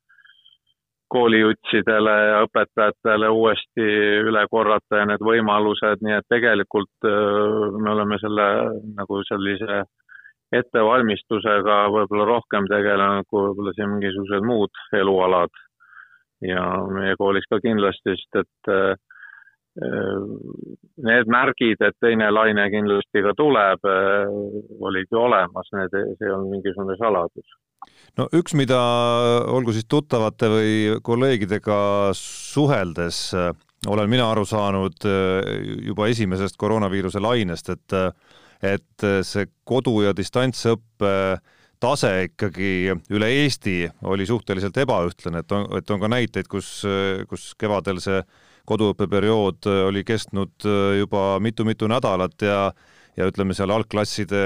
koolijuttidele 1.09 2.15
ja 2.29 2.41
õpetajatele 2.45 3.29
uuesti 3.33 3.85
üle 4.29 4.43
korrata 4.51 5.01
ja 5.01 5.07
need 5.09 5.23
võimalused, 5.25 6.03
nii 6.05 6.17
et 6.19 6.27
tegelikult 6.29 7.07
me 7.07 7.93
oleme 7.95 8.19
selle 8.21 8.45
nagu 8.97 9.23
sellise 9.27 9.81
ettevalmistusega 10.55 11.79
võib-olla 11.93 12.25
rohkem 12.29 12.67
tegelenud 12.69 13.27
kui 13.29 13.47
võib-olla 13.47 13.73
siin 13.75 13.91
mingisugused 13.95 14.45
muud 14.45 14.85
elualad. 15.01 15.53
ja 16.41 16.61
meie 16.95 17.17
koolis 17.19 17.43
ka 17.51 17.59
kindlasti, 17.59 18.15
sest 18.15 18.37
et 18.39 18.69
need 19.79 21.29
märgid, 21.31 21.79
et 21.79 21.95
teine 22.03 22.27
laine 22.33 22.65
kindlasti 22.73 23.23
ka 23.23 23.31
tuleb, 23.37 23.87
olid 24.83 25.07
ju 25.11 25.21
olemas, 25.21 25.71
need, 25.77 25.95
see 26.19 26.31
on 26.35 26.49
mingisugune 26.51 26.97
saladus. 26.99 27.57
No 28.17 28.27
üks, 28.35 28.55
mida 28.57 28.79
olgu 29.47 29.73
siis 29.75 29.87
tuttavate 29.89 30.49
või 30.51 30.73
kolleegidega 31.05 31.77
suheldes 32.17 33.21
äh, 33.37 33.53
olen 33.87 34.11
mina 34.11 34.27
aru 34.33 34.43
saanud 34.47 35.07
äh, 35.07 35.39
juba 35.87 36.09
esimesest 36.11 36.59
koroonaviiruse 36.59 37.21
lainest, 37.23 37.71
et 37.75 37.95
äh, 37.95 38.11
et 38.59 39.03
see 39.23 39.45
kodu- 39.63 40.01
ja 40.03 40.11
distantsõppe 40.11 41.11
tase 41.79 42.09
ikkagi 42.25 42.91
üle 43.15 43.29
Eesti 43.45 43.85
oli 44.03 44.25
suhteliselt 44.27 44.75
ebaühtlane, 44.83 45.45
et 45.45 45.53
on, 45.55 45.63
et 45.77 45.93
on 45.95 46.01
ka 46.01 46.09
näiteid, 46.11 46.49
kus, 46.51 46.73
kus 47.31 47.53
kevadel 47.55 48.01
see 48.03 48.19
koduõppeperiood 48.69 49.67
oli 49.89 50.05
kestnud 50.07 50.69
juba 50.99 51.23
mitu-mitu 51.43 51.89
nädalat 51.89 52.45
ja 52.45 52.61
ja 53.19 53.27
ütleme 53.27 53.55
seal 53.57 53.71
algklasside 53.73 54.41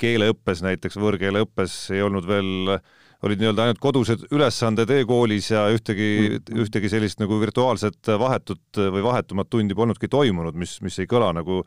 keeleõppes 0.00 0.60
näiteks, 0.64 0.98
võõrkeeleõppes 1.00 1.76
ei 1.94 2.02
olnud 2.04 2.26
veel 2.28 2.80
olid 3.26 3.40
nii-öelda 3.40 3.66
ainult 3.66 3.80
kodused 3.82 4.24
ülesanded 4.32 4.90
e-koolis 4.94 5.50
ja 5.52 5.66
ühtegi, 5.72 6.10
mm. 6.38 6.60
ühtegi 6.64 6.90
sellist 6.92 7.20
nagu 7.20 7.36
virtuaalset 7.40 8.12
vahetut 8.20 8.80
või 8.80 9.04
vahetumat 9.04 9.50
tundi 9.52 9.76
polnudki 9.76 10.08
toimunud, 10.08 10.56
mis, 10.56 10.78
mis 10.84 10.96
ei 11.02 11.10
kõla 11.10 11.34
nagu 11.36 11.62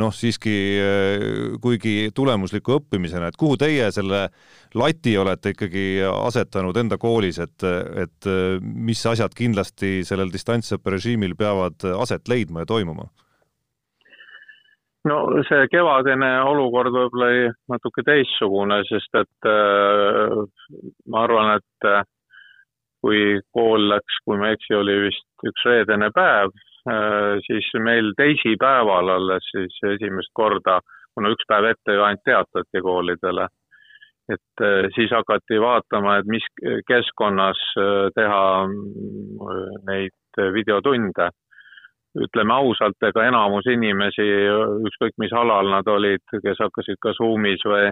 noh, 0.00 0.10
siiski 0.14 0.54
kuigi 1.62 2.10
tulemusliku 2.14 2.78
õppimisena, 2.80 3.28
et 3.30 3.38
kuhu 3.38 3.58
teie 3.60 3.90
selle 3.94 4.24
lati 4.74 5.16
olete 5.20 5.54
ikkagi 5.54 5.84
asetanud 6.08 6.76
enda 6.82 6.98
koolis, 6.98 7.38
et, 7.38 7.66
et 8.02 8.30
mis 8.60 9.04
asjad 9.06 9.36
kindlasti 9.38 10.00
sellel 10.06 10.32
distantsõppe 10.34 10.96
režiimil 10.96 11.36
peavad 11.38 11.86
aset 11.94 12.26
leidma 12.28 12.64
ja 12.64 12.72
toimuma? 12.74 13.06
no 15.08 15.20
see 15.48 15.68
kevadine 15.72 16.30
olukord 16.48 16.92
võib-olla 16.94 17.30
oli 17.30 17.48
natuke 17.72 18.04
teistsugune, 18.06 18.80
sest 18.88 19.20
et 19.20 19.48
äh, 19.50 20.36
ma 21.12 21.24
arvan, 21.26 21.58
et 21.58 21.88
äh, 21.90 22.06
kui 23.04 23.40
kool 23.52 23.90
läks, 23.92 24.20
kui 24.24 24.40
ma 24.40 24.50
ei 24.50 24.58
eksi, 24.58 24.76
oli 24.78 24.96
vist 25.06 25.48
üks 25.50 25.66
reedene 25.68 26.10
päev 26.14 26.52
äh,, 26.52 26.70
siis 27.46 27.68
meil 27.80 28.10
teisipäeval 28.16 29.08
alles 29.08 29.46
siis 29.50 29.78
esimest 29.88 30.28
korda, 30.36 30.80
kuna 31.14 31.30
üks 31.32 31.46
päev 31.48 31.70
ette 31.70 31.94
ju 31.96 32.02
ainult 32.04 32.24
teatati 32.28 32.82
koolidele, 32.84 33.46
et 34.28 34.62
äh, 34.62 34.88
siis 34.94 35.12
hakati 35.12 35.60
vaatama, 35.60 36.18
et 36.18 36.26
mis 36.26 36.44
keskkonnas 36.88 37.60
äh, 37.78 38.10
teha 38.16 38.44
äh, 38.64 39.64
neid 39.88 40.44
videotunde 40.52 41.30
ütleme 42.14 42.54
ausalt, 42.54 43.02
ega 43.02 43.24
enamus 43.26 43.66
inimesi, 43.66 44.24
ükskõik 44.86 45.16
mis 45.18 45.32
alal 45.34 45.66
nad 45.72 45.88
olid, 45.90 46.22
kes 46.30 46.60
hakkasid 46.62 47.00
ka 47.02 47.10
Zoomis 47.18 47.64
või 47.66 47.88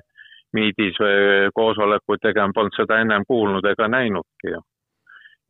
miidis 0.54 0.99
või 1.02 1.49
koosolekuid 1.56 2.22
tegema, 2.22 2.54
polnud 2.54 2.76
seda 2.76 3.00
ennem 3.02 3.26
kuulnud 3.26 3.66
ega 3.66 3.88
näinudki 3.90 4.54
ju. 4.54 4.61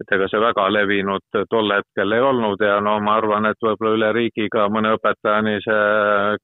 Et 0.02 0.14
ega 0.16 0.28
see 0.30 0.40
väga 0.42 0.66
levinud 0.74 1.38
tol 1.50 1.70
hetkel 1.74 2.16
ei 2.16 2.24
olnud 2.24 2.62
ja 2.64 2.78
no 2.84 2.96
ma 3.04 3.16
arvan, 3.20 3.46
et 3.50 3.60
võib-olla 3.62 3.94
üle 3.98 4.10
riigi 4.16 4.48
ka 4.52 4.66
mõne 4.72 4.94
õpetajani 4.96 5.58
see 5.64 5.84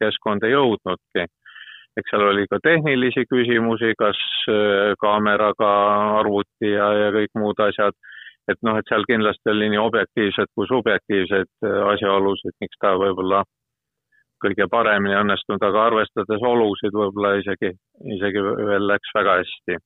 keskkond 0.03 0.47
ei 0.47 0.55
jõudnudki. 0.55 1.27
eks 1.99 2.13
seal 2.13 2.23
oli 2.29 2.47
ka 2.51 2.61
tehnilisi 2.63 3.25
küsimusi, 3.27 3.95
kas 3.99 4.19
äh, 4.53 4.95
kaameraga 5.03 5.71
arvuti 6.21 6.71
ja, 6.71 6.93
ja 7.03 7.09
kõik 7.17 7.33
muud 7.43 7.59
asjad, 7.65 7.97
et 8.49 8.61
noh, 8.63 8.79
et 8.79 8.87
seal 8.89 9.07
kindlasti 9.09 9.51
oli 9.51 9.73
nii 9.73 9.81
objektiivsed 9.83 10.53
kui 10.55 10.69
subjektiivseid 10.71 11.51
äh, 11.67 11.81
asjaolusid, 11.95 12.55
miks 12.63 12.79
ta 12.85 12.95
võib-olla 13.03 13.43
kõige 14.45 14.69
paremini 14.71 15.19
õnnestunud, 15.19 15.65
aga 15.67 15.89
arvestades 15.89 16.47
olusid 16.47 16.95
võib-olla 16.95 17.35
isegi, 17.41 17.73
isegi 18.15 18.45
veel 18.71 18.87
läks 18.93 19.15
väga 19.19 19.41
hästi. 19.41 19.79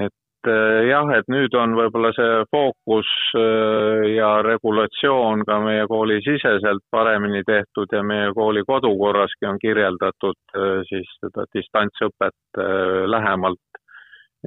et 0.00 0.14
äh, 0.48 0.86
jah, 0.88 1.08
et 1.16 1.28
nüüd 1.32 1.54
on 1.58 1.74
võib-olla 1.78 2.10
see 2.16 2.44
fookus 2.52 3.08
äh, 3.38 4.06
ja 4.14 4.30
regulatsioon 4.46 5.44
ka 5.48 5.58
meie 5.64 5.86
kooli 5.90 6.20
siseselt 6.24 6.84
paremini 6.92 7.42
tehtud 7.46 7.92
ja 7.92 8.02
meie 8.06 8.32
kooli 8.36 8.62
kodukorraski 8.68 9.48
on 9.50 9.60
kirjeldatud 9.62 10.38
äh, 10.56 10.80
siis 10.88 11.10
seda 11.20 11.46
distantsõpet 11.56 12.62
lähemalt 13.10 13.82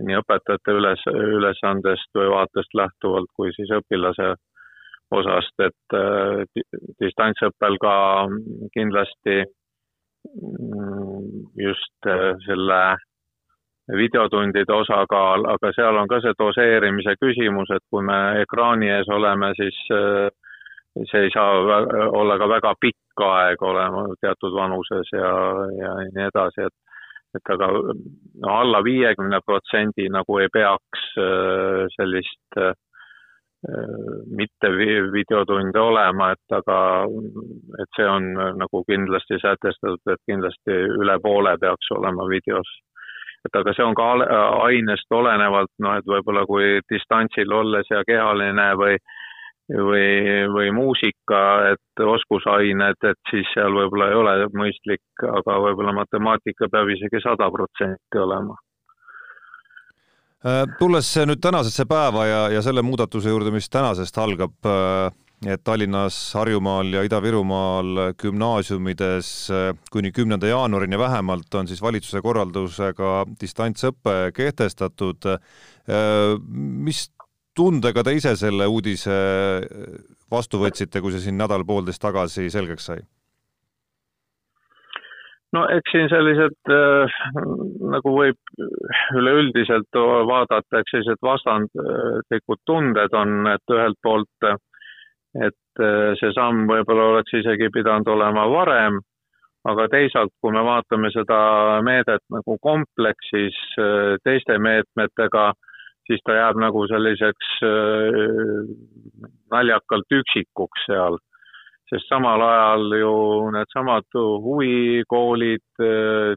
nii 0.04 0.18
õpetajate 0.18 0.74
üles, 0.74 1.04
ülesandest 1.14 2.10
või 2.18 2.32
vaatest 2.34 2.74
lähtuvalt 2.74 3.30
kui 3.38 3.54
siis 3.54 3.70
õpilase 3.78 4.34
osast, 5.14 5.54
et 5.62 5.96
distantsõppel 7.04 7.78
ka 7.78 7.94
kindlasti 8.74 9.36
mm, 10.34 11.28
just 11.62 12.10
selle 12.48 12.80
videotundide 13.98 14.74
osakaal, 14.74 15.46
aga 15.56 15.72
seal 15.76 15.98
on 16.02 16.10
ka 16.12 16.22
see 16.24 16.38
doseerimise 16.40 17.16
küsimus, 17.22 17.72
et 17.76 17.84
kui 17.92 18.06
me 18.06 18.20
ekraani 18.44 18.92
ees 18.98 19.10
oleme, 19.10 19.54
siis 19.60 19.80
äh, 19.96 20.30
see 21.10 21.26
ei 21.28 21.34
saa 21.34 21.82
olla 22.22 22.38
ka 22.38 22.50
väga 22.50 22.74
pikk 22.82 23.26
aeg 23.26 23.62
olema 23.66 24.08
teatud 24.22 24.54
vanuses 24.56 25.10
ja, 25.14 25.34
ja 25.80 25.94
nii 26.06 26.30
edasi, 26.30 26.70
et 26.70 26.80
et 27.34 27.50
aga 27.50 27.66
no 27.74 28.50
alla 28.54 28.84
viiekümne 28.86 29.40
protsendi 29.42 30.06
nagu 30.14 30.36
ei 30.38 30.52
peaks 30.54 31.06
sellist 31.96 32.60
äh, 32.62 32.76
mitte 34.28 34.70
videotunde 35.14 35.80
olema, 35.80 36.32
et 36.34 36.56
aga, 36.56 36.78
et 37.80 37.98
see 37.98 38.08
on 38.10 38.26
nagu 38.60 38.84
kindlasti 38.90 39.40
sätestatud, 39.40 40.02
et 40.12 40.22
kindlasti 40.28 40.80
üle 41.00 41.16
poole 41.24 41.56
peaks 41.62 41.92
olema 41.96 42.28
videos. 42.28 42.68
Et 43.48 43.60
aga 43.60 43.74
see 43.76 43.84
on 43.84 43.96
ka 43.98 44.10
ainest 44.68 45.12
olenevalt, 45.12 45.72
noh, 45.84 45.98
et 46.00 46.08
võib-olla 46.08 46.46
kui 46.48 46.80
distantsil 46.92 47.52
olles 47.52 47.90
ja 47.92 48.04
kehaline 48.08 48.70
või 48.80 48.98
või, 49.72 50.44
või 50.52 50.72
muusika, 50.76 51.40
et 51.72 52.04
oskusained, 52.04 53.00
et 53.08 53.32
siis 53.32 53.48
seal 53.54 53.72
võib-olla 53.72 54.10
ei 54.12 54.18
ole 54.20 54.34
mõistlik, 54.60 55.24
aga 55.24 55.58
võib-olla 55.68 55.96
matemaatika 55.96 56.68
peab 56.72 56.92
isegi 56.92 57.22
sada 57.24 57.50
protsenti 57.52 58.20
olema. 58.20 58.58
Äh, 60.44 60.66
tulles 60.80 61.08
nüüd 61.24 61.40
tänasesse 61.40 61.86
päeva 61.88 62.26
ja, 62.28 62.42
ja 62.52 62.62
selle 62.62 62.84
muudatuse 62.84 63.32
juurde, 63.32 63.54
mis 63.56 63.70
tänasest 63.72 64.18
algab, 64.20 64.58
äh, 64.68 65.08
et 65.48 65.64
Tallinnas, 65.64 66.16
Harjumaal 66.38 66.92
ja 66.94 67.02
Ida-Virumaal 67.04 68.14
gümnaasiumides 68.22 69.30
äh, 69.52 69.72
kuni 69.92 70.12
kümnenda 70.16 70.48
jaanuarini 70.48 71.00
vähemalt 71.00 71.56
on 71.60 71.68
siis 71.68 71.82
valitsuse 71.82 72.22
korraldusega 72.22 73.26
distantsõpe 73.42 74.32
kehtestatud. 74.36 75.28
mis 76.88 77.10
tundega 77.56 78.04
te 78.04 78.14
ise 78.16 78.36
selle 78.40 78.68
uudise 78.72 79.16
vastu 80.32 80.62
võtsite, 80.62 81.02
kui 81.02 81.12
see 81.12 81.26
siin 81.28 81.38
nädal-poolteist 81.38 82.02
tagasi 82.02 82.50
selgeks 82.50 82.86
sai? 82.92 83.04
no 85.54 85.66
eks 85.70 85.92
siin 85.94 86.08
sellised 86.10 86.72
äh, 86.74 87.18
nagu 87.94 88.14
võib 88.16 88.54
üleüldiselt 89.20 90.00
vaadata, 90.30 90.80
eks 90.80 90.96
sellised 90.96 91.22
vastandlikud 91.26 92.62
tunded 92.66 93.18
on, 93.18 93.44
et 93.52 93.76
ühelt 93.76 94.00
poolt, 94.02 94.48
et 95.42 95.82
äh, 95.82 96.14
see 96.20 96.32
samm 96.36 96.68
võib-olla 96.70 97.10
oleks 97.14 97.34
isegi 97.40 97.70
pidanud 97.74 98.10
olema 98.14 98.46
varem, 98.52 99.00
aga 99.66 99.88
teisalt, 99.90 100.34
kui 100.42 100.54
me 100.54 100.64
vaatame 100.66 101.10
seda 101.14 101.40
meedet 101.86 102.24
nagu 102.34 102.58
kompleksis 102.62 103.58
äh, 103.82 104.16
teiste 104.24 104.60
meetmetega, 104.62 105.52
siis 106.08 106.22
ta 106.28 106.38
jääb 106.38 106.60
nagu 106.62 106.86
selliseks 106.92 107.54
äh, 107.66 108.74
naljakalt 109.54 110.20
üksikuks 110.22 110.90
seal. 110.90 111.18
Sest 111.90 112.10
samal 112.10 112.42
ajal 112.42 112.94
ju 112.98 113.16
needsamad 113.54 114.16
huvikoolid, 114.16 115.82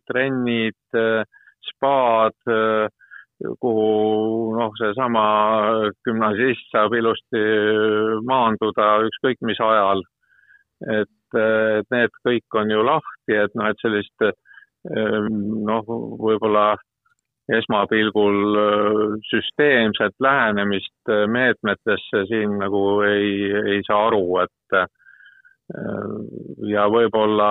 trennid, 0.04 0.98
spaad, 1.70 2.35
kuhu 3.61 3.87
noh, 4.57 4.72
seesama 4.81 5.25
gümnasist 6.07 6.70
saab 6.72 6.94
ilusti 6.96 7.42
maanduda 8.29 8.88
ükskõik 9.09 9.42
mis 9.44 9.61
ajal. 9.61 10.03
et, 10.92 11.37
et 11.37 11.87
need 11.92 12.12
kõik 12.27 12.59
on 12.61 12.70
ju 12.70 12.83
lahti, 12.85 13.37
et 13.37 13.55
noh, 13.57 13.70
et 13.70 13.81
sellist 13.81 14.29
noh, 14.87 15.88
võib-olla 16.20 16.77
esmapilgul 17.57 18.59
süsteemset 19.31 20.14
lähenemist 20.20 21.12
meetmetesse 21.31 22.25
siin 22.29 22.59
nagu 22.61 22.83
ei, 23.07 23.51
ei 23.77 23.81
saa 23.87 24.09
aru, 24.09 24.25
et 24.42 24.79
ja 26.70 26.85
võib-olla, 26.90 27.48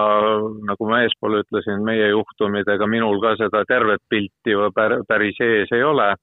nagu 0.64 0.88
ma 0.88 1.02
eespool 1.04 1.42
ütlesin, 1.42 1.84
meie 1.84 2.08
juhtumidega 2.14 2.88
minul 2.88 3.20
ka 3.24 3.36
seda 3.42 3.66
tervet 3.68 4.00
pilti 4.10 4.56
päris 5.08 5.42
ees 5.44 5.74
ei 5.76 5.84
ole. 5.84 6.14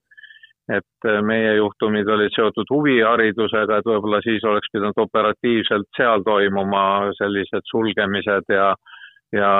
et 0.70 1.06
äh, 1.10 1.18
meie 1.26 1.56
juhtumid 1.56 2.06
olid 2.06 2.30
seotud 2.32 2.68
huviharidusega, 2.70 3.80
et 3.80 3.88
võib-olla 3.90 4.20
siis 4.22 4.44
oleks 4.46 4.70
pidanud 4.72 5.00
operatiivselt 5.04 5.88
seal 5.96 6.22
toimuma 6.22 7.10
sellised 7.18 7.66
sulgemised 7.66 8.46
ja 8.48 8.68
ja 9.34 9.50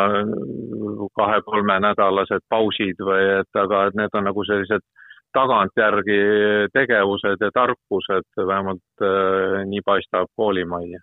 kahe-kolmenädalased 1.19 2.47
pausid 2.49 3.03
või 3.03 3.25
et 3.41 3.61
aga 3.65 3.87
et 3.89 3.99
need 3.99 4.15
on 4.15 4.29
nagu 4.31 4.45
sellised 4.47 4.87
tagantjärgi 5.35 6.21
tegevused 6.73 7.41
ja 7.41 7.51
tarkused, 7.51 8.29
vähemalt 8.39 9.03
äh, 9.03 9.65
nii 9.67 9.83
paistab 9.85 10.31
koolimajja 10.37 11.03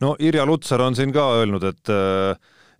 no 0.00 0.14
Irja 0.18 0.46
Lutsar 0.46 0.82
on 0.84 0.96
siin 0.96 1.12
ka 1.14 1.30
öelnud, 1.38 1.64
et 1.70 1.94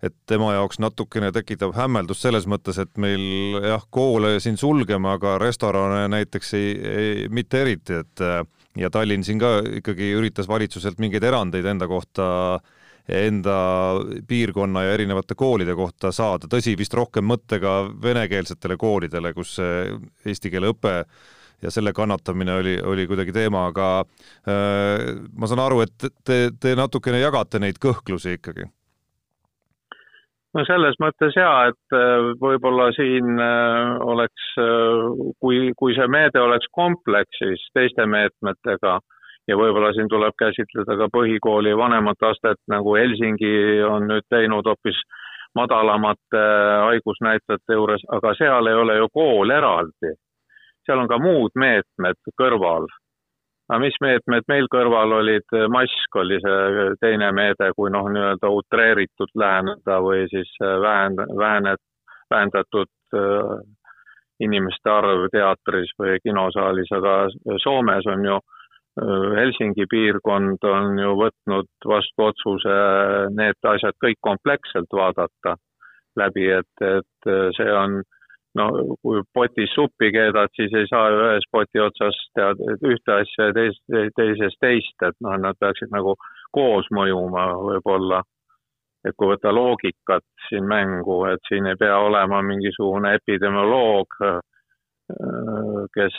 et 0.05 0.13
tema 0.29 0.51
jaoks 0.53 0.77
natukene 0.83 1.31
tekitab 1.33 1.71
hämmeldust 1.73 2.25
selles 2.25 2.45
mõttes, 2.51 2.77
et 2.81 2.91
meil 3.01 3.55
jah, 3.63 3.81
koole 3.89 4.35
siin 4.43 4.57
sulgeme, 4.59 5.09
aga 5.15 5.37
restorane 5.41 6.03
näiteks 6.11 6.53
ei, 6.53 6.73
ei, 6.75 7.29
mitte 7.33 7.63
eriti, 7.63 8.01
et 8.03 8.23
ja 8.77 8.91
Tallinn 8.91 9.23
siin 9.25 9.39
ka 9.41 9.57
ikkagi 9.79 10.11
üritas 10.19 10.49
valitsuselt 10.51 10.99
mingeid 11.01 11.23
erandeid 11.25 11.65
enda 11.71 11.87
kohta 11.89 12.27
enda 13.05 13.55
piirkonna 14.27 14.83
ja 14.87 14.93
erinevate 14.97 15.37
koolide 15.37 15.75
kohta 15.77 16.11
saada, 16.15 16.49
tõsi, 16.49 16.73
vist 16.77 16.93
rohkem 16.97 17.25
mõttega 17.29 17.83
venekeelsetele 18.01 18.77
koolidele, 18.81 19.33
kus 19.37 19.59
eesti 19.61 20.51
keele 20.53 20.73
õpe 20.73 20.95
ja 21.63 21.71
selle 21.71 21.93
kannatamine 21.93 22.59
oli, 22.61 22.77
oli 22.83 23.07
kuidagi 23.07 23.35
teema, 23.35 23.67
aga 23.71 23.89
äh, 24.01 25.11
ma 25.33 25.47
saan 25.47 25.63
aru, 25.65 25.83
et 25.85 26.09
te, 26.25 26.49
te 26.59 26.75
natukene 26.75 27.21
jagate 27.23 27.61
neid 27.63 27.79
kõhklusi 27.81 28.37
ikkagi. 28.39 28.67
No 30.55 30.63
selles 30.63 30.95
mõttes 31.03 31.35
jaa, 31.35 31.67
et 31.71 31.95
äh, 31.97 32.29
võib-olla 32.39 32.87
siin 32.95 33.41
äh, 33.43 33.97
oleks, 34.07 34.45
äh, 34.61 35.33
kui, 35.43 35.73
kui 35.75 35.95
see 35.97 36.07
meede 36.07 36.39
oleks 36.39 36.69
kompleksis 36.71 37.65
teiste 37.75 38.05
meetmetega 38.07 38.93
ja 39.49 39.57
võib-olla 39.59 39.91
siin 39.93 40.07
tuleb 40.09 40.37
käsitleda 40.39 40.95
ka 41.01 41.09
põhikooli 41.11 41.75
vanemat 41.75 42.23
astet, 42.31 42.61
nagu 42.71 42.95
Helsingi 42.95 43.83
on 43.83 44.07
nüüd 44.07 44.25
teinud 44.31 44.65
hoopis 44.69 45.01
madalamate 45.55 46.45
haigusnäitajate 46.87 47.75
juures, 47.75 48.07
aga 48.15 48.31
seal 48.39 48.71
ei 48.71 48.79
ole 48.79 48.95
ju 49.01 49.11
kool 49.11 49.51
eraldi 49.55 50.15
seal 50.85 51.01
on 51.01 51.09
ka 51.09 51.19
muud 51.21 51.55
meetmed 51.59 52.19
kõrval. 52.39 52.87
aga 53.69 53.79
mis 53.81 53.95
meetmed 54.01 54.45
meil 54.47 54.67
kõrval 54.69 55.15
olid, 55.19 55.55
mask 55.73 56.17
oli 56.21 56.37
see 56.41 56.89
teine 57.01 57.31
meede, 57.33 57.71
kui 57.77 57.89
noh, 57.89 58.09
nii-öelda 58.13 58.51
utreeritud 58.59 59.31
läheneda 59.41 60.01
või 60.05 60.27
siis 60.29 60.51
vähend-, 60.61 61.25
vähened, 61.39 61.81
vähendatud 62.29 63.17
äh, 63.17 63.55
inimeste 64.45 64.91
arv 64.91 65.25
teatris 65.33 65.95
või 65.97 66.19
kinosaalis, 66.21 66.91
aga 66.93 67.15
Soomes 67.63 68.05
on 68.13 68.29
ju 68.29 68.37
äh, 68.37 69.27
Helsingi 69.39 69.89
piirkond 69.89 70.69
on 70.69 70.99
ju 71.01 71.17
võtnud 71.23 71.89
vastu 71.89 72.29
otsuse 72.29 72.75
need 73.33 73.71
asjad 73.73 73.97
kõik 74.03 74.21
kompleksselt 74.21 74.93
vaadata 74.93 75.57
läbi, 76.15 76.51
et, 76.61 76.85
et 76.85 77.33
see 77.57 77.71
on 77.73 78.03
no 78.55 78.69
kui 79.03 79.21
potis 79.33 79.73
suppi 79.75 80.11
keedad, 80.15 80.51
siis 80.55 80.73
ei 80.79 80.87
saa 80.89 81.09
ju 81.11 81.19
ühes 81.25 81.47
poti 81.51 81.81
otsas 81.83 82.17
tead 82.37 82.61
ühte 82.75 83.17
asja 83.19 83.49
ja 83.49 83.57
teis, 83.57 83.81
teises 84.19 84.55
teist, 84.61 84.95
et 85.07 85.17
noh, 85.25 85.35
nad 85.41 85.59
peaksid 85.59 85.91
nagu 85.95 86.15
koos 86.55 86.89
mõjuma 86.95 87.49
võib-olla. 87.69 88.23
et 89.05 89.13
kui 89.17 89.27
võtta 89.29 89.51
loogikat 89.53 90.23
siin 90.49 90.65
mängu, 90.65 91.19
et 91.29 91.41
siin 91.47 91.67
ei 91.69 91.77
pea 91.77 91.97
olema 92.01 92.39
mingisugune 92.41 93.11
epidemioloog, 93.19 94.15
kes 95.93 96.15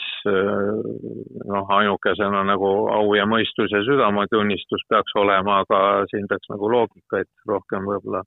noh, 1.51 1.73
ainukesena 1.79 2.45
nagu 2.47 2.69
au 2.95 3.11
ja 3.17 3.25
mõistus 3.27 3.73
ja 3.75 3.81
südametunnistus 3.83 4.85
peaks 4.87 5.17
olema, 5.19 5.59
aga 5.65 6.05
siin 6.13 6.29
peaks 6.31 6.47
nagu 6.53 6.71
loogikaid 6.71 7.27
rohkem 7.51 7.83
võib-olla 7.91 8.23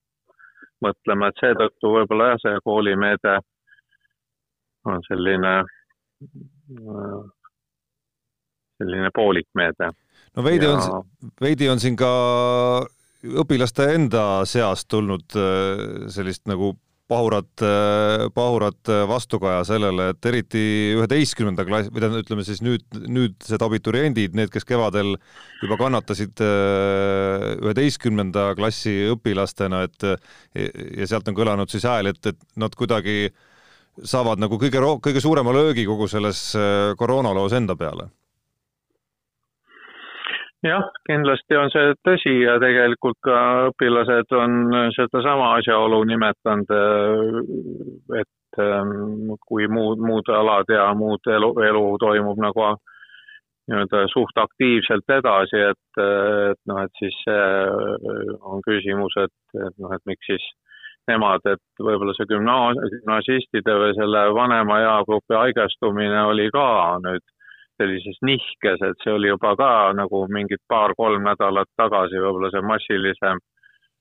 mõtlema, 0.85 1.31
et 1.31 1.40
seetõttu 1.40 1.94
võib-olla 1.96 2.35
jah, 2.35 2.42
see 2.44 2.61
koolimeede 2.64 3.38
on 4.88 5.03
selline, 5.09 5.55
selline 8.81 9.11
poolik 9.14 9.49
meede. 9.59 9.90
no 10.37 10.45
veidi 10.45 10.69
ja... 10.69 10.77
on, 10.77 11.09
veidi 11.40 11.69
on 11.73 11.83
siin 11.83 11.99
ka 12.01 12.12
õpilaste 13.21 13.90
enda 13.97 14.45
seast 14.49 14.88
tulnud 14.93 15.37
äh, 15.37 16.07
sellist 16.12 16.47
nagu 16.49 16.73
pahurat, 17.11 17.51
äh, 17.66 18.29
pahurat 18.33 18.90
vastukaja 19.11 19.64
sellele, 19.66 20.12
et 20.12 20.27
eriti 20.31 20.62
üheteistkümnenda 20.95 21.64
klass, 21.66 21.90
või 21.90 22.05
tähendab, 22.05 22.23
ütleme 22.23 22.45
siis 22.47 22.62
nüüd, 22.62 22.87
nüüdsed 22.95 23.64
abituriendid, 23.66 24.38
need, 24.38 24.53
kes 24.55 24.64
kevadel 24.69 25.16
juba 25.61 25.79
kannatasid 25.81 26.40
äh, 26.47 27.51
üheteistkümnenda 27.59 28.53
klassi 28.57 28.95
õpilastena, 29.11 29.85
et 29.90 30.09
ja 30.55 31.11
sealt 31.11 31.29
on 31.29 31.37
kõlanud 31.37 31.73
siis 31.73 31.85
hääl, 31.90 32.12
et, 32.14 32.23
et 32.31 32.40
nad 32.62 32.79
kuidagi 32.79 33.19
äh, 33.27 33.49
saavad 33.98 34.40
nagu 34.40 34.59
kõige, 34.61 34.81
kõige 35.03 35.20
suurema 35.22 35.53
löögi 35.55 35.87
kogu 35.88 36.09
selles 36.09 36.55
äh, 36.57 36.94
koroonaloos 36.98 37.53
enda 37.57 37.76
peale? 37.76 38.11
jah, 40.66 40.85
kindlasti 41.09 41.57
on 41.57 41.70
see 41.72 41.94
tõsi 42.05 42.35
ja 42.42 42.59
tegelikult 42.61 43.16
ka 43.24 43.38
õpilased 43.70 44.35
on 44.37 44.74
sedasama 44.96 45.55
asjaolu 45.61 46.03
nimetanud, 46.11 46.74
äh, 46.76 48.20
et 48.20 48.61
ähm, 48.61 49.33
kui 49.46 49.68
muud, 49.68 50.03
muud 50.05 50.29
alad 50.29 50.68
ja 50.68 50.90
muud 50.94 51.24
elu, 51.26 51.55
elu 51.70 51.85
toimub 52.05 52.40
nagu 52.44 52.74
nii-öelda 53.70 54.07
suht 54.11 54.37
aktiivselt 54.42 55.12
edasi, 55.14 55.61
et, 55.70 56.00
et 56.50 56.59
noh, 56.66 56.81
et 56.83 56.98
siis 56.98 57.14
see 57.22 57.44
on 58.40 58.64
küsimus, 58.66 59.14
et, 59.22 59.37
et 59.55 59.76
noh, 59.79 59.92
et 59.94 60.03
miks 60.11 60.26
siis 60.26 60.46
nemad, 61.08 61.44
et 61.48 61.82
võib-olla 61.82 62.14
see 62.16 62.28
gümnaas-, 62.30 62.80
gümnasistide 62.94 63.76
või 63.82 63.94
selle 63.98 64.24
vanema 64.36 64.80
eagrupi 64.84 65.36
haigestumine 65.36 66.24
oli 66.32 66.48
ka 66.54 66.98
nüüd 67.04 67.24
sellises 67.80 68.18
nihkes, 68.26 68.82
et 68.84 69.04
see 69.04 69.12
oli 69.14 69.30
juba 69.30 69.54
ka 69.56 69.70
nagu 69.96 70.26
mingid 70.28 70.60
paar-kolm 70.68 71.24
nädalat 71.24 71.70
tagasi 71.80 72.20
võib-olla 72.20 72.50
see 72.52 72.66
massilisem 72.72 73.40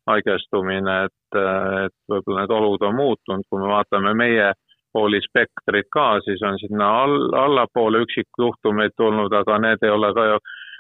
haigestumine, 0.10 0.96
et, 1.08 1.40
et 1.86 1.96
võib-olla 2.12 2.44
need 2.44 2.56
olud 2.56 2.84
on 2.90 2.98
muutunud, 2.98 3.46
kui 3.50 3.62
me 3.62 3.70
vaatame 3.72 4.14
meie 4.18 4.52
kooli 4.94 5.22
spektrit 5.22 5.88
ka, 5.94 6.08
siis 6.26 6.42
on 6.46 6.58
sinna 6.60 6.88
all, 7.04 7.30
allapoole 7.38 8.02
üksikjuhtumeid 8.08 8.98
tulnud, 8.98 9.34
aga 9.42 9.60
need 9.62 9.86
ei 9.86 9.94
ole 9.94 10.12
ka 10.18 10.26
ju 10.32 10.40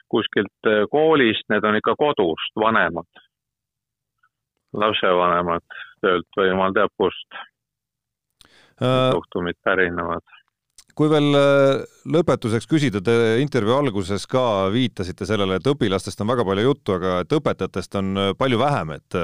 kuskilt 0.10 0.70
koolist, 0.90 1.46
need 1.54 1.66
on 1.70 1.78
ikka 1.78 1.94
kodust, 2.00 2.56
vanemad, 2.58 3.06
lapsevanemad 4.74 5.66
töölt 6.04 6.38
või 6.38 6.52
jumal 6.52 6.76
teab 6.76 6.92
kust 7.00 7.40
äh, 8.82 9.10
juhtumid 9.16 9.58
pärinevad. 9.66 10.36
kui 11.00 11.10
veel 11.12 11.32
äh, 11.38 11.82
lõpetuseks 12.12 12.70
küsida, 12.70 13.02
te 13.02 13.40
intervjuu 13.44 13.80
alguses 13.80 14.28
ka 14.30 14.70
viitasite 14.74 15.28
sellele, 15.28 15.60
et 15.60 15.72
õpilastest 15.74 16.22
on 16.22 16.32
väga 16.34 16.46
palju 16.48 16.70
juttu, 16.70 16.96
aga 17.00 17.20
et 17.24 17.36
õpetajatest 17.40 18.00
on 18.02 18.14
äh, 18.18 18.32
palju 18.38 18.62
vähem, 18.62 18.96
et 19.00 19.20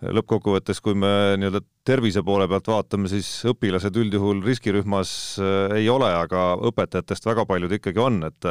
lõppkokkuvõttes, 0.00 0.78
kui 0.80 0.94
me 0.96 1.36
nii-öelda 1.36 1.60
tervise 1.84 2.22
poole 2.24 2.46
pealt 2.48 2.70
vaatame, 2.72 3.10
siis 3.12 3.28
õpilased 3.50 3.98
üldjuhul 4.00 4.38
riskirühmas 4.46 5.10
ei 5.76 5.90
ole, 5.92 6.08
aga 6.08 6.54
õpetajatest 6.70 7.28
väga 7.28 7.44
paljud 7.44 7.74
ikkagi 7.76 8.00
on, 8.00 8.22
et 8.30 8.48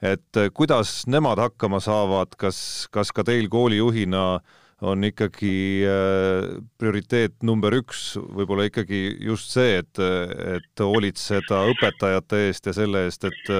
et 0.00 0.40
kuidas 0.56 1.02
nemad 1.08 1.36
hakkama 1.40 1.82
saavad, 1.84 2.32
kas, 2.40 2.58
kas 2.92 3.12
ka 3.12 3.26
teil 3.28 3.50
koolijuhina 3.52 4.24
äh, 4.38 4.64
on 4.82 5.04
ikkagi 5.08 5.54
äh, 5.88 6.48
prioriteet 6.78 7.38
number 7.46 7.72
üks 7.78 8.16
võib-olla 8.20 8.68
ikkagi 8.68 9.02
just 9.24 9.54
see, 9.56 9.78
et, 9.80 10.00
et 10.56 10.84
hoolitseda 10.84 11.62
õpetajate 11.72 12.46
eest 12.48 12.68
ja 12.68 12.76
selle 12.76 13.06
eest, 13.08 13.24
et, 13.24 13.52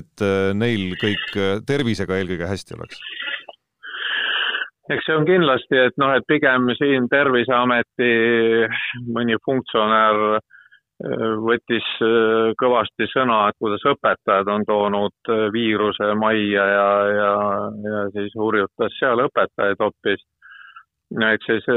et 0.00 0.26
neil 0.56 0.92
kõik 1.00 1.38
tervisega 1.68 2.20
eelkõige 2.20 2.50
hästi 2.50 2.76
oleks? 2.76 3.00
eks 4.92 5.06
see 5.06 5.16
on 5.16 5.28
kindlasti, 5.28 5.78
et 5.88 5.96
noh, 6.00 6.12
et 6.16 6.26
pigem 6.28 6.68
siin 6.78 7.08
Terviseameti 7.12 8.10
mõni 9.14 9.36
funktsionär 9.46 10.20
äh, 10.34 10.42
võttis 11.44 11.86
äh, 12.04 12.52
kõvasti 12.60 13.08
sõna, 13.12 13.46
et 13.48 13.58
kuidas 13.62 13.84
õpetajad 13.94 14.50
on 14.52 14.66
toonud 14.68 15.32
viiruse 15.54 16.10
majja 16.20 16.68
ja, 16.74 16.88
ja, 17.20 17.32
ja 17.88 18.04
siis 18.16 18.36
hurjutas 18.38 18.96
seal 19.00 19.24
õpetajaid 19.24 19.80
hoopis 19.80 20.24
eks 21.34 21.50
siis 21.50 21.68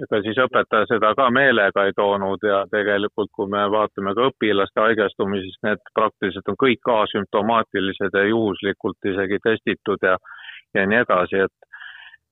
ega 0.00 0.20
siis 0.24 0.38
õpetaja 0.40 0.88
seda 0.88 1.12
ka 1.16 1.28
meelega 1.34 1.84
ei 1.86 1.92
toonud 1.96 2.44
ja 2.46 2.62
tegelikult, 2.72 3.30
kui 3.36 3.50
me 3.52 3.64
vaatame 3.72 4.14
ka 4.16 4.30
õpilaste 4.30 4.80
haigestumisi, 4.80 5.50
siis 5.50 5.66
need 5.68 5.82
praktiliselt 5.98 6.48
on 6.48 6.56
kõik 6.62 6.92
asümptomaatilised 6.94 8.16
ja 8.16 8.24
juhuslikult 8.30 9.10
isegi 9.12 9.40
testitud 9.44 10.08
ja, 10.08 10.16
ja 10.76 10.86
nii 10.88 11.02
edasi, 11.04 11.44
et 11.48 11.70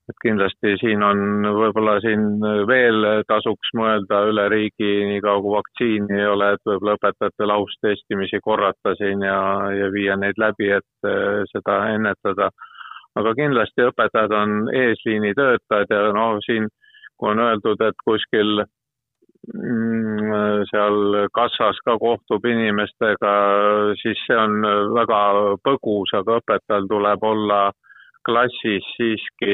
et 0.09 0.17
kindlasti 0.25 0.73
siin 0.81 1.03
on, 1.05 1.45
võib-olla 1.55 1.93
siin 2.03 2.41
veel 2.67 3.05
tasuks 3.29 3.69
mõelda 3.77 4.23
üle 4.27 4.47
riigi, 4.51 4.89
niikaua 5.07 5.39
kui 5.43 5.53
vaktsiini 5.53 6.17
ei 6.17 6.25
ole, 6.27 6.49
et 6.55 6.65
võib-olla 6.67 6.97
õpetajate 6.97 7.47
laustestimisi 7.47 8.41
korrata 8.43 8.95
siin 8.99 9.23
ja, 9.23 9.37
ja 9.77 9.91
viia 9.93 10.17
neid 10.19 10.41
läbi, 10.41 10.71
et 10.73 11.09
seda 11.53 11.77
ennetada 11.93 12.49
aga 13.19 13.33
kindlasti 13.35 13.87
õpetajad 13.89 14.35
on 14.35 14.69
eesliini 14.75 15.33
töötajad 15.37 15.91
ja 15.91 16.13
noh, 16.15 16.39
siin 16.45 16.69
kui 17.21 17.33
on 17.33 17.41
öeldud, 17.43 17.81
et 17.85 17.99
kuskil 18.05 18.63
mm, 18.63 20.63
seal 20.71 21.27
kassas 21.35 21.77
ka 21.85 21.97
kohtub 22.01 22.47
inimestega, 22.49 23.33
siis 24.01 24.25
see 24.25 24.37
on 24.37 24.57
väga 24.97 25.21
põgus, 25.65 26.13
aga 26.17 26.39
õpetajal 26.41 26.89
tuleb 26.89 27.29
olla 27.33 27.61
klassis 28.25 28.85
siiski 28.97 29.53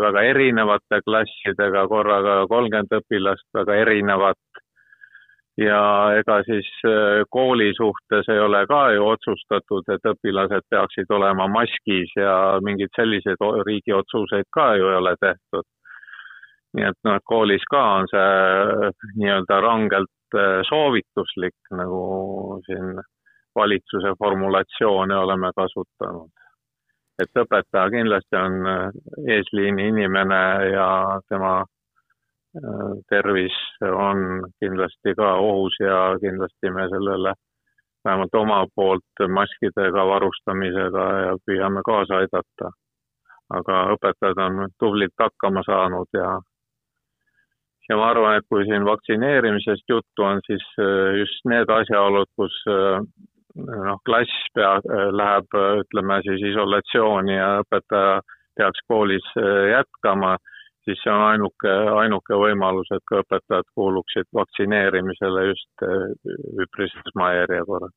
väga 0.00 0.22
erinevate 0.32 1.00
klassidega, 1.04 1.86
korraga 1.88 2.42
kolmkümmend 2.52 3.00
õpilast, 3.00 3.48
väga 3.56 3.80
erinevat 3.84 4.62
ja 5.60 5.80
ega 6.18 6.40
siis 6.44 6.68
äh, 6.84 7.22
kooli 7.30 7.72
suhtes 7.76 8.28
ei 8.28 8.40
ole 8.40 8.66
ka 8.68 8.80
ju 8.92 9.06
otsustatud, 9.08 9.88
et 9.94 10.10
õpilased 10.12 10.68
peaksid 10.70 11.10
olema 11.10 11.48
maskis 11.48 12.12
ja 12.16 12.58
mingeid 12.64 12.92
selliseid 12.96 13.40
riigi 13.66 13.94
otsuseid 13.96 14.48
ka 14.52 14.74
ju 14.76 14.90
ei 14.90 15.00
ole 15.00 15.16
tehtud. 15.20 15.66
nii 16.76 16.84
et 16.84 16.98
noh, 17.08 17.14
et 17.16 17.24
koolis 17.24 17.62
ka 17.72 17.82
on 17.98 18.08
see 18.10 18.24
äh, 18.86 19.04
nii-öelda 19.16 19.60
rangelt 19.64 20.36
äh, 20.36 20.60
soovituslik, 20.68 21.56
nagu 21.72 22.60
siin 22.66 22.98
valitsuse 23.56 24.12
formulatsioone 24.18 25.16
oleme 25.16 25.50
kasutanud. 25.56 26.30
et 27.22 27.40
õpetaja 27.40 27.88
kindlasti 27.90 28.36
on 28.36 28.56
eesliini 29.24 29.88
inimene 29.88 30.42
ja 30.68 30.88
tema 31.28 31.62
tervis 33.10 33.56
on 33.84 34.46
kindlasti 34.60 35.14
ka 35.18 35.34
ohus 35.42 35.76
ja 35.80 36.16
kindlasti 36.22 36.70
me 36.72 36.88
sellele 36.88 37.34
vähemalt 38.04 38.34
oma 38.34 38.66
poolt 38.74 39.24
maskidega 39.38 40.06
varustamisega 40.06 41.06
ja 41.26 41.36
püüame 41.46 41.82
kaasa 41.86 42.22
aidata. 42.22 42.72
aga 43.56 43.74
õpetajad 43.94 44.40
on 44.42 44.70
tublilt 44.82 45.22
hakkama 45.22 45.62
saanud 45.66 46.08
ja 46.18 46.30
ja 47.88 47.96
ma 47.98 48.08
arvan, 48.10 48.38
et 48.38 48.46
kui 48.50 48.64
siin 48.66 48.84
vaktsineerimisest 48.86 49.84
juttu 49.88 50.24
on, 50.26 50.40
siis 50.46 50.64
äh, 50.82 51.18
just 51.20 51.46
need 51.50 51.70
asjaolud, 51.70 52.30
kus 52.40 52.56
äh, 52.72 53.04
noh, 53.86 54.00
klass 54.08 54.48
pea, 54.54 54.72
äh, 54.80 55.06
läheb, 55.20 55.58
ütleme 55.84 56.18
siis 56.26 56.42
isolatsiooni 56.50 57.36
ja 57.36 57.52
õpetaja 57.62 58.18
peaks 58.56 58.82
koolis 58.88 59.26
jätkama 59.70 60.36
siis 60.86 61.02
see 61.02 61.12
on 61.12 61.24
ainuke, 61.26 61.72
ainuke 62.00 62.38
võimalus, 62.38 62.88
et 62.94 63.04
ka 63.10 63.20
õpetajad 63.24 63.68
kuuluksid 63.74 64.28
vaktsineerimisele 64.38 65.46
just 65.50 65.86
eh, 65.86 66.34
üpris 66.62 66.94
esmajärjekorras. 67.04 67.94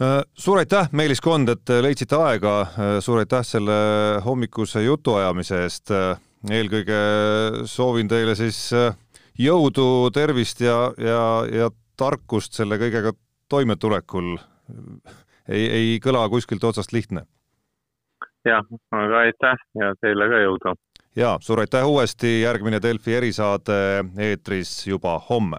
Äh, 0.00 0.22
suur 0.32 0.56
aitäh, 0.58 0.88
Meelis 0.96 1.20
Kond, 1.20 1.50
et 1.52 1.70
leidsite 1.84 2.16
aega, 2.16 2.52
äh, 2.64 2.92
suur 3.04 3.20
aitäh 3.20 3.42
selle 3.44 3.74
hommikuse 4.24 4.80
jutuajamise 4.86 5.64
eest. 5.66 5.92
Äh, 5.92 6.14
eelkõige 6.48 7.00
soovin 7.68 8.08
teile 8.08 8.32
siis 8.38 8.62
jõudu, 9.36 10.08
tervist 10.16 10.62
ja, 10.64 10.78
ja, 10.96 11.24
ja 11.52 11.68
tarkust 12.00 12.56
selle 12.56 12.78
kõigega 12.80 13.12
toimetulekul. 13.52 14.38
ei, 15.48 15.66
ei 15.68 16.00
kõla 16.00 16.24
kuskilt 16.32 16.64
otsast 16.64 16.96
lihtne. 16.96 17.26
jah, 18.48 18.64
aga 18.96 19.18
aitäh 19.26 19.60
ja 19.76 19.92
teile 20.00 20.28
ka 20.32 20.40
jõudu 20.46 20.72
ja 21.16 21.38
suur 21.40 21.60
aitäh 21.60 21.86
uuesti, 21.86 22.40
järgmine 22.40 22.82
Delfi 22.82 23.14
erisaade 23.14 24.04
eetris 24.18 24.86
juba 24.86 25.18
homme. 25.30 25.58